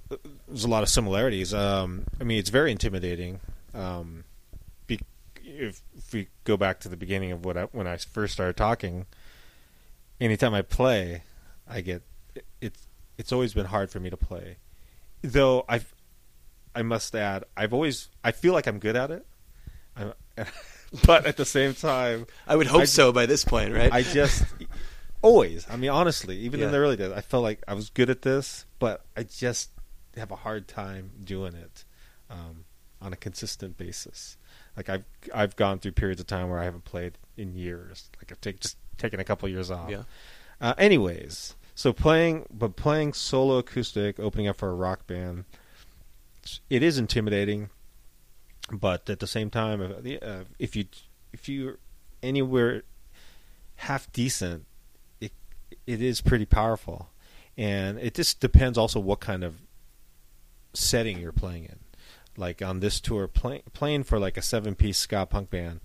there's 0.48 0.64
a 0.64 0.68
lot 0.68 0.82
of 0.82 0.88
similarities. 0.88 1.52
Um, 1.52 2.04
I 2.20 2.24
mean, 2.24 2.38
it's 2.38 2.48
very 2.50 2.72
intimidating. 2.72 3.40
Um, 3.74 4.24
be, 4.86 4.98
if, 5.44 5.82
if 5.96 6.12
we 6.12 6.28
go 6.44 6.56
back 6.56 6.80
to 6.80 6.88
the 6.88 6.96
beginning 6.96 7.32
of 7.32 7.44
what 7.44 7.56
I, 7.58 7.64
when 7.64 7.86
I 7.86 7.96
first 7.98 8.32
started 8.32 8.56
talking, 8.56 9.06
anytime 10.20 10.54
I 10.54 10.62
play, 10.62 11.24
I 11.68 11.82
get 11.82 11.96
it, 11.96 12.02
it's 12.60 12.86
it's 13.18 13.32
always 13.32 13.54
been 13.54 13.66
hard 13.66 13.90
for 13.90 14.00
me 14.00 14.10
to 14.10 14.16
play. 14.16 14.56
Though 15.22 15.64
I, 15.68 15.80
I 16.74 16.82
must 16.82 17.14
add, 17.14 17.44
I've 17.56 17.72
always 17.72 18.08
I 18.24 18.32
feel 18.32 18.52
like 18.52 18.66
I'm 18.66 18.78
good 18.78 18.96
at 18.96 19.10
it, 19.10 19.26
I'm, 19.96 20.12
but 21.06 21.26
at 21.26 21.36
the 21.36 21.44
same 21.44 21.74
time, 21.74 22.26
I 22.46 22.56
would 22.56 22.66
hope 22.66 22.82
I- 22.82 22.84
so 22.86 23.12
by 23.12 23.26
this 23.26 23.44
point, 23.44 23.72
right? 23.72 23.92
I 23.92 24.02
just 24.02 24.44
always. 25.22 25.66
I 25.70 25.76
mean, 25.76 25.90
honestly, 25.90 26.36
even 26.38 26.60
Yeah. 26.60 26.66
in 26.66 26.72
the 26.72 26.78
early 26.78 26.96
days, 26.96 27.12
I 27.12 27.20
felt 27.20 27.42
like 27.42 27.62
I 27.68 27.74
was 27.74 27.90
good 27.90 28.10
at 28.10 28.22
this, 28.22 28.64
but 28.78 29.04
I 29.16 29.22
just 29.22 29.70
have 30.16 30.30
a 30.30 30.36
hard 30.36 30.66
time 30.68 31.10
doing 31.24 31.54
it 31.54 31.84
um, 32.30 32.64
on 33.00 33.12
a 33.12 33.16
consistent 33.16 33.76
basis. 33.76 34.36
Like 34.76 34.88
I've 34.88 35.04
I've 35.34 35.54
gone 35.56 35.78
through 35.78 35.92
periods 35.92 36.20
of 36.20 36.26
time 36.26 36.48
where 36.48 36.58
I 36.58 36.64
haven't 36.64 36.84
played 36.84 37.18
in 37.36 37.54
years. 37.54 38.10
Like 38.18 38.32
I've 38.32 38.40
take, 38.40 38.60
just 38.60 38.76
taken 38.98 39.20
a 39.20 39.24
couple 39.24 39.48
years 39.48 39.70
off. 39.70 39.90
yeah. 39.90 40.02
Uh, 40.60 40.74
anyways, 40.78 41.54
so 41.82 41.92
playing, 41.92 42.46
but 42.48 42.76
playing 42.76 43.12
solo 43.12 43.58
acoustic, 43.58 44.20
opening 44.20 44.46
up 44.46 44.56
for 44.56 44.70
a 44.70 44.74
rock 44.74 45.04
band, 45.08 45.46
it 46.70 46.80
is 46.80 46.96
intimidating. 46.96 47.70
But 48.70 49.10
at 49.10 49.18
the 49.18 49.26
same 49.26 49.50
time, 49.50 49.82
if, 49.82 50.22
uh, 50.22 50.44
if 50.60 50.76
you 50.76 50.84
if 51.32 51.48
you're 51.48 51.80
anywhere 52.22 52.84
half 53.74 54.12
decent, 54.12 54.64
it 55.20 55.32
it 55.84 56.00
is 56.00 56.20
pretty 56.20 56.46
powerful, 56.46 57.08
and 57.58 57.98
it 57.98 58.14
just 58.14 58.38
depends 58.38 58.78
also 58.78 59.00
what 59.00 59.18
kind 59.18 59.42
of 59.42 59.56
setting 60.74 61.18
you're 61.18 61.32
playing 61.32 61.64
in. 61.64 61.80
Like 62.36 62.62
on 62.62 62.78
this 62.78 63.00
tour, 63.00 63.26
play, 63.26 63.62
playing 63.72 64.04
for 64.04 64.20
like 64.20 64.36
a 64.36 64.42
seven 64.42 64.76
piece 64.76 64.98
ska 64.98 65.26
punk 65.26 65.50
band, 65.50 65.80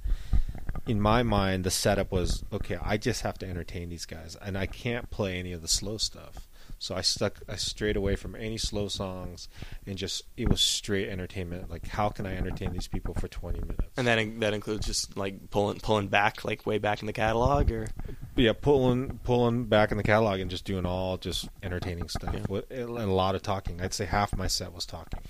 in 0.87 1.01
my 1.01 1.23
mind, 1.23 1.63
the 1.63 1.71
setup 1.71 2.11
was 2.11 2.43
okay. 2.51 2.77
I 2.81 2.97
just 2.97 3.21
have 3.21 3.37
to 3.39 3.47
entertain 3.47 3.89
these 3.89 4.05
guys, 4.05 4.35
and 4.41 4.57
I 4.57 4.65
can't 4.65 5.09
play 5.09 5.37
any 5.39 5.51
of 5.53 5.61
the 5.61 5.67
slow 5.67 5.97
stuff. 5.97 6.47
So 6.79 6.93
I 6.95 7.01
stuck, 7.01 7.39
I 7.49 7.55
strayed 7.55 7.95
away 7.95 8.15
from 8.15 8.35
any 8.35 8.57
slow 8.59 8.87
songs, 8.87 9.49
and 9.87 9.97
just 9.97 10.21
it 10.37 10.47
was 10.47 10.61
straight 10.61 11.09
entertainment. 11.09 11.71
Like, 11.71 11.87
how 11.87 12.09
can 12.09 12.27
I 12.27 12.35
entertain 12.35 12.71
these 12.71 12.87
people 12.87 13.15
for 13.15 13.27
twenty 13.27 13.59
minutes? 13.61 13.81
And 13.97 14.05
that 14.05 14.39
that 14.41 14.53
includes 14.53 14.85
just 14.85 15.17
like 15.17 15.49
pulling 15.49 15.79
pulling 15.79 16.07
back, 16.07 16.45
like 16.45 16.67
way 16.67 16.77
back 16.77 17.01
in 17.01 17.07
the 17.07 17.13
catalog, 17.13 17.71
or 17.71 17.87
yeah, 18.35 18.53
pulling 18.53 19.19
pulling 19.23 19.63
back 19.65 19.89
in 19.89 19.97
the 19.97 20.03
catalog 20.03 20.39
and 20.39 20.51
just 20.51 20.65
doing 20.65 20.85
all 20.85 21.17
just 21.17 21.49
entertaining 21.63 22.09
stuff 22.09 22.33
Yeah. 22.35 22.45
with, 22.47 22.69
and 22.69 22.89
a 22.89 23.05
lot 23.07 23.33
of 23.33 23.41
talking. 23.41 23.81
I'd 23.81 23.93
say 23.95 24.05
half 24.05 24.35
my 24.37 24.45
set 24.47 24.71
was 24.71 24.85
talking. 24.85 25.21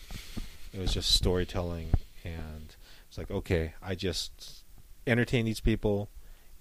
It 0.74 0.80
was 0.82 0.94
just 0.94 1.12
storytelling, 1.14 1.92
and 2.26 2.76
it's 3.08 3.18
like 3.18 3.32
okay, 3.32 3.74
I 3.82 3.96
just 3.96 4.57
entertain 5.08 5.46
these 5.46 5.60
people, 5.60 6.10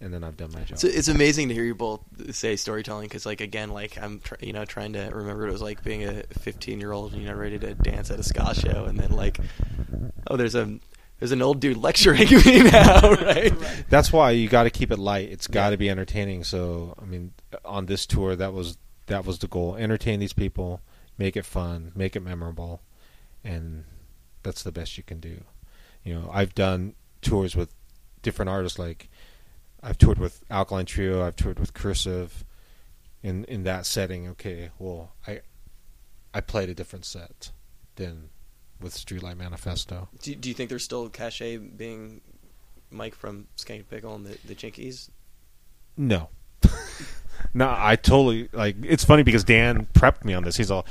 and 0.00 0.12
then 0.12 0.22
I've 0.22 0.36
done 0.36 0.52
my 0.52 0.60
job. 0.60 0.78
So 0.78 0.88
it's 0.88 1.08
amazing 1.08 1.48
to 1.48 1.54
hear 1.54 1.64
you 1.64 1.74
both 1.74 2.00
say 2.34 2.56
storytelling 2.56 3.08
because, 3.08 3.26
like, 3.26 3.40
again, 3.40 3.70
like 3.70 3.98
I'm, 4.00 4.20
tr- 4.20 4.34
you 4.40 4.52
know, 4.52 4.64
trying 4.64 4.92
to 4.94 5.10
remember 5.12 5.42
what 5.42 5.48
it 5.48 5.52
was 5.52 5.62
like 5.62 5.82
being 5.82 6.04
a 6.04 6.22
15 6.40 6.80
year 6.80 6.92
old, 6.92 7.14
you 7.14 7.26
know, 7.26 7.34
ready 7.34 7.58
to 7.58 7.74
dance 7.74 8.10
at 8.10 8.18
a 8.18 8.22
ska 8.22 8.54
show, 8.54 8.84
and 8.84 8.98
then 8.98 9.10
like, 9.12 9.38
oh, 10.28 10.36
there's 10.36 10.54
a 10.54 10.78
there's 11.18 11.32
an 11.32 11.42
old 11.42 11.60
dude 11.60 11.78
lecturing 11.78 12.28
me 12.44 12.62
now, 12.62 13.10
right? 13.22 13.52
That's 13.88 14.12
why 14.12 14.32
you 14.32 14.48
got 14.48 14.64
to 14.64 14.70
keep 14.70 14.90
it 14.90 14.98
light. 14.98 15.30
It's 15.30 15.46
got 15.46 15.70
to 15.70 15.76
be 15.76 15.88
entertaining. 15.88 16.44
So 16.44 16.94
I 17.00 17.04
mean, 17.04 17.32
on 17.64 17.86
this 17.86 18.06
tour, 18.06 18.36
that 18.36 18.52
was 18.52 18.78
that 19.06 19.24
was 19.24 19.38
the 19.38 19.48
goal: 19.48 19.76
entertain 19.76 20.20
these 20.20 20.32
people, 20.32 20.80
make 21.16 21.36
it 21.36 21.46
fun, 21.46 21.92
make 21.94 22.16
it 22.16 22.20
memorable, 22.20 22.82
and 23.42 23.84
that's 24.42 24.62
the 24.62 24.72
best 24.72 24.96
you 24.96 25.02
can 25.02 25.20
do. 25.20 25.42
You 26.04 26.14
know, 26.14 26.30
I've 26.32 26.54
done 26.54 26.94
tours 27.22 27.56
with 27.56 27.74
different 28.26 28.50
artists. 28.50 28.78
Like 28.78 29.08
I've 29.82 29.96
toured 29.96 30.18
with 30.18 30.42
Alkaline 30.50 30.84
Trio, 30.84 31.24
I've 31.24 31.36
toured 31.36 31.58
with 31.58 31.72
Cursive. 31.72 32.44
In 33.22 33.44
in 33.44 33.64
that 33.64 33.86
setting, 33.86 34.28
okay, 34.28 34.70
well, 34.78 35.12
I 35.26 35.40
I 36.34 36.40
played 36.42 36.68
a 36.68 36.74
different 36.74 37.06
set 37.06 37.50
than 37.94 38.28
with 38.80 38.94
Streetlight 38.94 39.38
Manifesto. 39.38 40.08
Do, 40.22 40.34
do 40.34 40.48
you 40.50 40.54
think 40.54 40.68
there's 40.68 40.84
still 40.84 41.08
cachet 41.08 41.56
being 41.56 42.20
Mike 42.90 43.14
from 43.14 43.46
Skank 43.56 43.88
Pickle 43.88 44.14
and 44.14 44.26
the, 44.26 44.36
the 44.44 44.54
Chinkees? 44.54 45.08
No. 45.96 46.28
no, 47.54 47.74
I 47.74 47.96
totally 47.96 48.48
like 48.52 48.76
it's 48.82 49.04
funny 49.04 49.22
because 49.22 49.44
Dan 49.44 49.86
prepped 49.94 50.24
me 50.24 50.34
on 50.34 50.44
this. 50.44 50.56
He's 50.56 50.70
all 50.70 50.86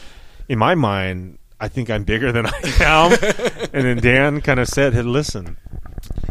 in 0.49 0.57
my 0.57 0.73
mind, 0.75 1.37
I 1.59 1.67
think 1.67 1.89
I'm 1.89 2.03
bigger 2.03 2.31
than 2.31 2.47
I 2.47 2.61
am. 2.79 3.11
and 3.73 3.85
then 3.85 3.97
Dan 3.97 4.41
kind 4.41 4.59
of 4.59 4.67
said, 4.67 4.93
"Hey, 4.93 5.03
listen. 5.03 5.57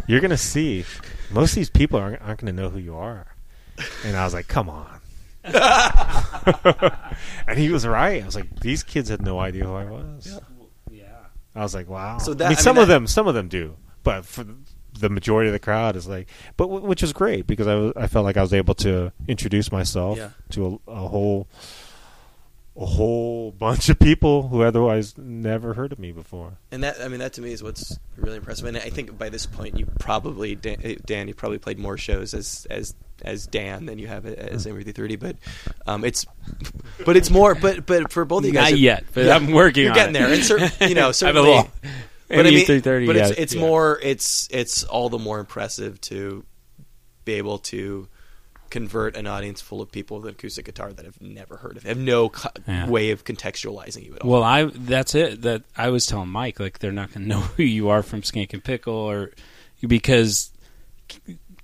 You're 0.06 0.20
going 0.20 0.30
to 0.30 0.36
see 0.36 0.84
most 1.30 1.50
of 1.52 1.56
these 1.56 1.70
people 1.70 1.98
aren't, 1.98 2.20
aren't 2.22 2.40
going 2.40 2.54
to 2.54 2.62
know 2.62 2.70
who 2.70 2.78
you 2.78 2.96
are." 2.96 3.26
And 4.04 4.16
I 4.16 4.24
was 4.24 4.34
like, 4.34 4.48
"Come 4.48 4.68
on." 4.68 5.00
and 7.46 7.58
he 7.58 7.70
was 7.70 7.86
right. 7.86 8.22
I 8.22 8.26
was 8.26 8.34
like, 8.36 8.60
"These 8.60 8.82
kids 8.82 9.08
had 9.08 9.22
no 9.22 9.38
idea 9.38 9.64
who 9.64 9.74
I 9.74 9.84
was." 9.84 10.40
Yeah. 10.90 11.04
I 11.54 11.60
was 11.62 11.74
like, 11.74 11.88
"Wow." 11.88 12.18
So 12.18 12.32
I 12.32 12.34
that- 12.36 12.38
mean, 12.38 12.46
I 12.46 12.50
mean, 12.50 12.56
some 12.58 12.78
of 12.78 12.88
that- 12.88 12.94
them, 12.94 13.06
some 13.06 13.26
of 13.28 13.34
them 13.34 13.48
do, 13.48 13.76
but 14.02 14.24
for 14.24 14.44
the 14.98 15.08
majority 15.08 15.48
of 15.48 15.52
the 15.52 15.58
crowd 15.58 15.96
is 15.96 16.06
like, 16.06 16.28
but 16.56 16.66
w- 16.66 16.86
which 16.86 17.02
is 17.02 17.12
great 17.12 17.46
because 17.48 17.66
I, 17.66 17.74
was, 17.74 17.92
I 17.96 18.06
felt 18.06 18.24
like 18.24 18.36
I 18.36 18.42
was 18.42 18.54
able 18.54 18.74
to 18.76 19.10
introduce 19.26 19.72
myself 19.72 20.16
Yeah. 20.18 20.30
to 20.50 20.80
a, 20.86 20.90
a 20.92 21.08
whole 21.08 21.48
a 22.76 22.84
whole 22.86 23.52
bunch 23.52 23.88
of 23.88 23.98
people 24.00 24.48
who 24.48 24.62
otherwise 24.62 25.16
never 25.16 25.74
heard 25.74 25.92
of 25.92 25.98
me 26.00 26.10
before. 26.10 26.54
And 26.72 26.82
that, 26.82 27.00
I 27.00 27.06
mean, 27.08 27.20
that 27.20 27.32
to 27.34 27.40
me 27.40 27.52
is 27.52 27.62
what's 27.62 27.98
really 28.16 28.36
impressive. 28.38 28.66
And 28.66 28.76
I 28.76 28.90
think 28.90 29.16
by 29.16 29.28
this 29.28 29.46
point, 29.46 29.78
you 29.78 29.86
probably 30.00 30.56
Dan, 30.56 30.78
eh, 30.82 30.96
Dan 31.06 31.28
you 31.28 31.34
probably 31.34 31.58
played 31.58 31.78
more 31.78 31.96
shows 31.96 32.34
as 32.34 32.66
as 32.70 32.94
as 33.22 33.46
Dan 33.46 33.86
than 33.86 33.98
you 34.00 34.08
have 34.08 34.26
as 34.26 34.64
Hmm. 34.64 34.70
MU330. 34.72 35.18
But 35.20 35.36
um, 35.86 36.04
it's 36.04 36.26
but 37.06 37.16
it's 37.16 37.30
more. 37.30 37.54
But 37.54 37.86
but 37.86 38.10
for 38.10 38.24
both 38.24 38.40
of 38.42 38.46
you 38.46 38.52
guys, 38.52 38.72
Not 38.72 38.78
it- 38.78 38.82
yet, 38.82 39.04
but 39.14 39.26
Yeah. 39.26 39.36
I'm 39.36 39.52
working 39.52 39.84
You're 39.84 39.92
on 39.92 39.96
getting 39.96 40.16
it. 40.16 40.18
there, 40.18 40.32
and 40.32 40.44
cer- 40.44 40.86
you 40.88 40.94
know, 40.96 41.02
I 41.02 41.04
have 41.04 41.10
a 41.10 41.14
certainly. 41.14 41.48
little- 41.48 41.70
but 42.26 42.46
I 42.46 42.50
mean, 42.50 42.66
MU330, 42.66 43.06
but 43.06 43.16
it's 43.16 43.28
yeah, 43.30 43.34
it's 43.42 43.54
yeah. 43.54 43.60
more 43.60 44.00
it's 44.02 44.48
it's 44.50 44.82
all 44.82 45.10
the 45.10 45.18
more 45.18 45.38
impressive 45.38 46.00
to 46.02 46.44
be 47.24 47.34
able 47.34 47.58
to 47.58 48.08
convert 48.74 49.16
an 49.16 49.26
audience 49.26 49.60
full 49.60 49.80
of 49.80 49.90
people 49.90 50.18
with 50.18 50.26
an 50.26 50.32
acoustic 50.32 50.64
guitar 50.66 50.92
that 50.92 51.04
have 51.04 51.20
never 51.20 51.56
heard 51.56 51.76
of, 51.76 51.84
have 51.84 51.96
no 51.96 52.28
co- 52.28 52.50
Yeah. 52.68 52.88
way 52.88 53.10
of 53.12 53.24
contextualizing 53.24 54.04
you 54.04 54.14
at 54.16 54.22
all. 54.22 54.30
Well, 54.30 54.42
I 54.42 54.64
that's 54.64 55.14
it. 55.14 55.42
That 55.42 55.62
I 55.76 55.88
was 55.90 56.06
telling 56.06 56.28
Mike 56.28 56.58
like 56.60 56.80
they're 56.80 56.92
not 56.92 57.12
going 57.14 57.22
to 57.28 57.28
know 57.28 57.40
who 57.40 57.62
you 57.62 57.88
are 57.88 58.02
from 58.02 58.22
Skankin' 58.22 58.62
Pickle 58.62 58.92
or 58.94 59.30
because 59.80 60.50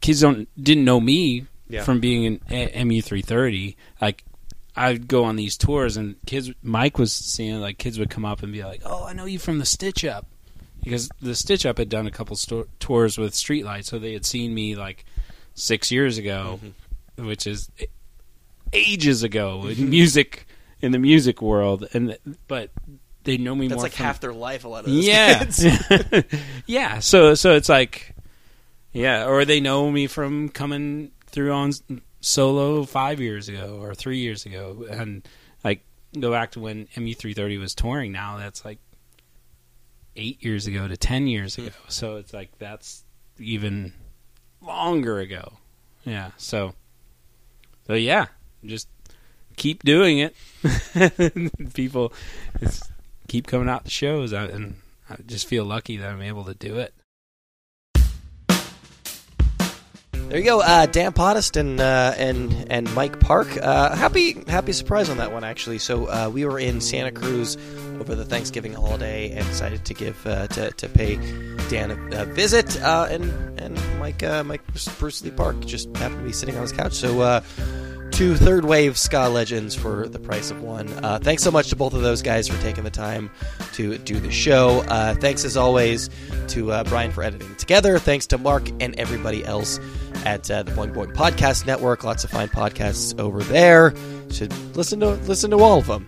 kids 0.01 0.21
don't 0.21 0.49
didn't 0.63 0.85
know 0.85 1.01
me 1.01 1.47
Yeah. 1.69 1.83
from 1.85 2.01
being 2.01 2.25
in 2.25 2.41
A- 2.51 2.85
MU330. 2.85 3.77
Like 4.01 4.25
I'd 4.77 5.09
go 5.09 5.25
on 5.25 5.37
these 5.37 5.57
tours 5.57 5.97
and 5.97 6.17
kids. 6.27 6.51
Mike 6.63 6.97
was 6.99 7.13
seeing 7.13 7.61
like 7.61 7.79
kids 7.79 7.99
would 7.99 8.11
come 8.11 8.25
up 8.25 8.43
and 8.43 8.53
be 8.53 8.65
like, 8.65 8.83
"Oh, 8.85 9.05
I 9.05 9.13
know 9.13 9.25
you 9.27 9.39
from 9.39 9.59
the 9.59 9.67
Stitch 9.67 10.05
Up," 10.05 10.27
because 10.85 11.09
the 11.21 11.35
Stitch 11.35 11.67
Up 11.67 11.79
had 11.79 11.89
done 11.89 12.07
a 12.07 12.11
couple 12.11 12.37
sto- 12.37 12.69
tours 12.79 13.19
with 13.19 13.35
Streetlight, 13.35 13.85
so 13.85 13.99
they 13.99 14.13
had 14.13 14.25
seen 14.25 14.55
me 14.55 14.77
like 14.77 15.05
six 15.55 15.91
years 15.91 16.17
ago, 16.19 16.61
Mm-hmm. 16.63 16.69
Which 17.27 17.47
is 17.47 17.71
ages 18.73 19.23
ago 19.23 19.63
in 19.65 19.77
mm-hmm. 19.77 19.91
music 19.91 20.47
in 20.81 20.93
the 20.93 20.99
music 20.99 21.43
world, 21.43 21.87
and 21.93 22.19
but 22.49 22.71
they 23.25 23.37
know 23.37 23.55
me 23.55 23.69
That's 23.69 23.79
more. 23.79 23.83
like 23.85 23.93
from, 23.93 24.07
half 24.07 24.21
their 24.21 24.33
life. 24.33 24.65
A 24.65 24.69
lot 24.69 24.81
of 24.81 24.87
those 24.87 25.07
yeah, 25.07 25.39
kids. 25.45 25.65
yeah. 26.67 26.99
So 27.01 27.35
so 27.35 27.55
it's 27.55 27.69
like 27.69 28.15
Yeah, 28.93 29.27
or 29.27 29.45
they 29.45 29.61
know 29.61 29.91
me 29.91 30.07
from 30.07 30.49
coming 30.49 31.13
through 31.27 31.53
on 31.53 31.73
solo 32.21 32.85
five 32.85 33.21
years 33.21 33.49
ago 33.49 33.79
or 33.81 33.95
three 33.95 34.19
years 34.19 34.47
ago, 34.47 34.87
and 34.91 35.27
like 35.65 35.85
go 36.19 36.31
back 36.31 36.53
to 36.53 36.61
when 36.61 36.87
MU330 36.97 37.59
was 37.59 37.75
touring. 37.75 38.13
Now 38.13 38.39
that's 38.39 38.65
like 38.65 38.79
eight 40.17 40.43
years 40.43 40.67
ago 40.67 40.89
to 40.89 40.97
ten 40.97 41.27
years 41.27 41.57
hmm. 41.57 41.67
ago. 41.67 41.77
So 41.89 42.17
it's 42.17 42.33
like 42.33 42.51
that's 42.59 43.05
even 43.39 43.93
longer 44.61 45.19
ago. 45.19 45.53
Yeah. 46.05 46.31
So, 46.37 46.75
so 47.91 47.97
yeah, 47.97 48.27
just 48.65 48.87
keep 49.57 49.83
doing 49.83 50.19
it. 50.21 50.37
People 51.75 52.13
keep 53.27 53.49
coming 53.49 53.69
out 53.69 53.85
to 53.87 53.91
shows, 53.91 54.33
I- 54.33 54.45
and 54.45 54.77
I 55.09 55.17
just 55.27 55.49
feel 55.49 55.65
lucky 55.65 55.97
that 55.97 56.09
I'm 56.09 56.23
able 56.23 56.45
to 56.45 56.55
do 56.55 56.77
it. 56.79 56.95
There 60.13 60.39
you 60.39 60.45
go, 60.45 60.61
uh, 60.61 60.87
Dan 60.87 61.13
Potthast 61.13 61.57
and 61.59 61.81
uh, 61.81 62.15
and 62.17 62.71
and 62.71 62.95
Mike 62.95 63.19
Park. 63.19 63.49
Uh, 63.61 63.97
happy 63.97 64.37
happy 64.47 64.73
surprise 64.73 65.11
on 65.11 65.17
that 65.17 65.33
one 65.33 65.43
actually. 65.43 65.79
So 65.79 66.07
uh, 66.07 66.31
we 66.33 66.45
were 66.45 66.61
in 66.61 66.81
Santa 66.81 67.11
Cruz 67.11 67.57
over 68.01 68.15
the 68.15 68.25
Thanksgiving 68.25 68.73
holiday 68.73 69.31
and 69.31 69.47
decided 69.47 69.85
to 69.85 69.95
give 69.95 70.27
uh, 70.27 70.47
to, 70.49 70.71
to 70.73 70.89
pay 70.89 71.17
Dan 71.69 71.91
a, 71.91 72.23
a 72.23 72.25
visit. 72.25 72.81
Uh, 72.83 73.07
and 73.11 73.61
and 73.61 73.79
Mike 73.99 74.23
uh, 74.23 74.43
Mike 74.43 74.63
Bruce 74.99 75.23
Lee 75.23 75.31
Park 75.31 75.61
just 75.61 75.95
happened 75.97 76.21
to 76.21 76.27
be 76.27 76.33
sitting 76.33 76.57
on 76.57 76.63
his 76.63 76.73
couch. 76.73 76.95
So. 76.95 77.21
Uh, 77.21 77.41
Two 78.13 78.35
third 78.35 78.67
wave 78.67 78.99
ska 78.99 79.29
legends 79.29 79.75
for 79.75 80.07
the 80.07 80.19
price 80.19 80.51
of 80.51 80.61
one. 80.61 80.89
Uh, 81.03 81.19
thanks 81.23 81.43
so 81.43 81.51
much 81.51 81.69
to 81.71 81.77
both 81.77 81.95
of 81.95 82.03
those 82.03 82.21
guys 82.21 82.49
for 82.49 82.61
taking 82.61 82.85
the 82.85 82.91
time 82.91 83.31
to 83.75 83.97
do 83.99 84.19
the 84.21 84.33
show. 84.33 84.81
Uh, 84.89 85.15
thanks 85.15 85.45
as 85.45 85.57
always 85.57 86.11
to 86.49 86.67
Brian 86.85 87.13
for 87.13 87.23
editing 87.23 87.51
it 87.51 87.59
together. 87.59 87.99
Thanks 87.99 88.27
to 88.27 88.37
Mark 88.37 88.69
and 88.81 88.99
everybody 88.99 89.43
else 89.45 89.79
at 90.27 90.51
uh, 90.51 90.65
the 90.65 90.73
Boing 90.73 90.93
Boing 90.93 91.15
Podcast 91.15 91.67
Network. 91.67 92.05
Lots 92.05 92.25
of 92.25 92.31
fine 92.31 92.49
podcasts 92.49 93.19
over 93.19 93.43
there. 93.45 93.95
Should 94.31 94.53
listen 94.77 95.01
to 95.01 95.11
listen 95.11 95.51
to 95.53 95.59
all 95.61 95.79
of 95.79 95.87
them. 95.87 96.07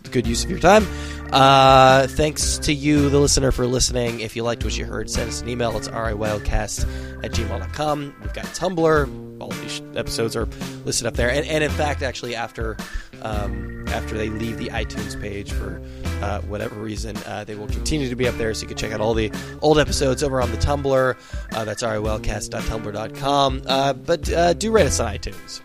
Good 0.00 0.26
use 0.26 0.44
of 0.44 0.50
your 0.50 0.60
time. 0.60 0.86
Uh, 1.32 2.06
thanks 2.08 2.58
to 2.58 2.74
you, 2.74 3.08
the 3.08 3.18
listener, 3.18 3.52
for 3.52 3.66
listening. 3.66 4.20
If 4.20 4.36
you 4.36 4.42
liked 4.42 4.64
what 4.64 4.76
you 4.76 4.84
heard, 4.84 5.08
send 5.08 5.28
us 5.28 5.40
an 5.40 5.48
email. 5.48 5.76
It's 5.76 5.88
riylcast 5.88 7.24
at 7.24 7.32
gmail.com. 7.32 8.14
We've 8.20 8.34
got 8.34 8.44
Tumblr. 8.46 9.40
All 9.40 9.50
of 9.50 9.60
these 9.62 9.82
episodes 9.96 10.36
are 10.36 10.46
listed 10.84 11.06
up 11.06 11.14
there. 11.14 11.30
And, 11.30 11.46
and 11.46 11.64
in 11.64 11.70
fact, 11.70 12.02
actually, 12.02 12.36
after 12.36 12.76
um, 13.22 13.86
after 13.88 14.16
they 14.16 14.28
leave 14.28 14.58
the 14.58 14.68
iTunes 14.68 15.20
page 15.20 15.52
for 15.52 15.82
uh, 16.22 16.40
whatever 16.42 16.76
reason, 16.76 17.16
uh, 17.26 17.44
they 17.44 17.54
will 17.54 17.68
continue 17.68 18.08
to 18.08 18.16
be 18.16 18.28
up 18.28 18.34
there. 18.36 18.52
So 18.54 18.62
you 18.62 18.68
can 18.68 18.76
check 18.76 18.92
out 18.92 19.00
all 19.00 19.14
the 19.14 19.32
old 19.60 19.78
episodes 19.78 20.22
over 20.22 20.40
on 20.40 20.50
the 20.50 20.58
Tumblr. 20.58 21.16
Uh, 21.52 21.64
that's 21.64 21.82
riylcast.tumblr.com. 21.82 23.62
Uh, 23.66 23.92
but 23.94 24.32
uh, 24.32 24.52
do 24.54 24.70
rate 24.70 24.86
us 24.86 25.00
on 25.00 25.14
iTunes. 25.14 25.60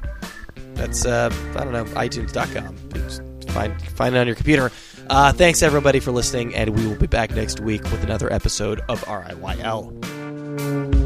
That's 0.76 1.06
uh, 1.06 1.30
I 1.56 1.64
don't 1.64 1.74
know 1.74 1.86
iTunes.com. 1.86 2.76
Just 2.94 3.22
find 3.48 3.82
find 3.82 4.16
it 4.16 4.20
on 4.20 4.28
your 4.28 4.36
computer. 4.36 4.72
Uh, 5.10 5.32
thanks 5.32 5.64
everybody 5.64 6.00
for 6.00 6.12
listening, 6.12 6.54
and 6.56 6.72
we 6.78 6.86
will 6.86 6.96
be 6.96 7.08
back 7.08 7.32
next 7.32 7.60
week 7.60 7.84
with 7.84 8.04
another 8.04 8.32
episode 8.32 8.82
of 8.90 9.04
RIYL. 9.06 10.97